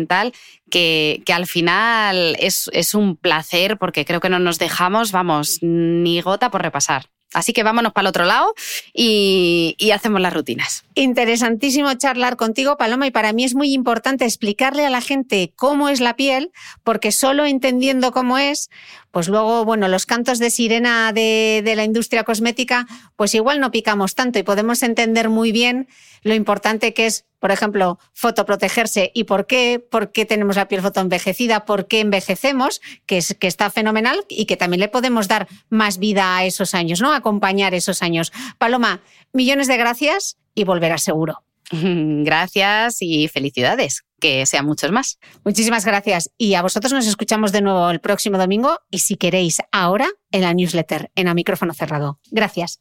[0.70, 5.58] que, que al final es, es, un placer porque creo que no nos dejamos, vamos,
[5.62, 7.06] ni gota por repasar.
[7.34, 8.54] Así que vámonos para el otro lado
[8.92, 10.84] y, y, hacemos las rutinas.
[10.94, 15.88] Interesantísimo charlar contigo, Paloma, y para mí es muy importante explicarle a la gente cómo
[15.88, 16.52] es la piel,
[16.84, 18.70] porque solo entendiendo cómo es,
[19.10, 23.72] pues luego, bueno, los cantos de sirena de, de, la industria cosmética, pues igual no
[23.72, 25.88] picamos tanto y podemos entender muy bien
[26.22, 30.80] lo importante que es, por ejemplo, fotoprotegerse y por qué, por qué tenemos la piel
[30.80, 35.46] fotoenvejecida, por qué envejecemos, que, es, que está fenomenal y que también le podemos dar
[35.68, 37.12] más vida a esos años, ¿no?
[37.12, 38.32] Acompañar esos años.
[38.56, 39.02] Paloma,
[39.34, 41.44] millones de gracias y volverás seguro.
[41.70, 45.18] Gracias y felicidades, que sean muchos más.
[45.44, 49.58] Muchísimas gracias y a vosotros nos escuchamos de nuevo el próximo domingo y si queréis
[49.70, 52.20] ahora en la newsletter, en el micrófono cerrado.
[52.30, 52.80] Gracias.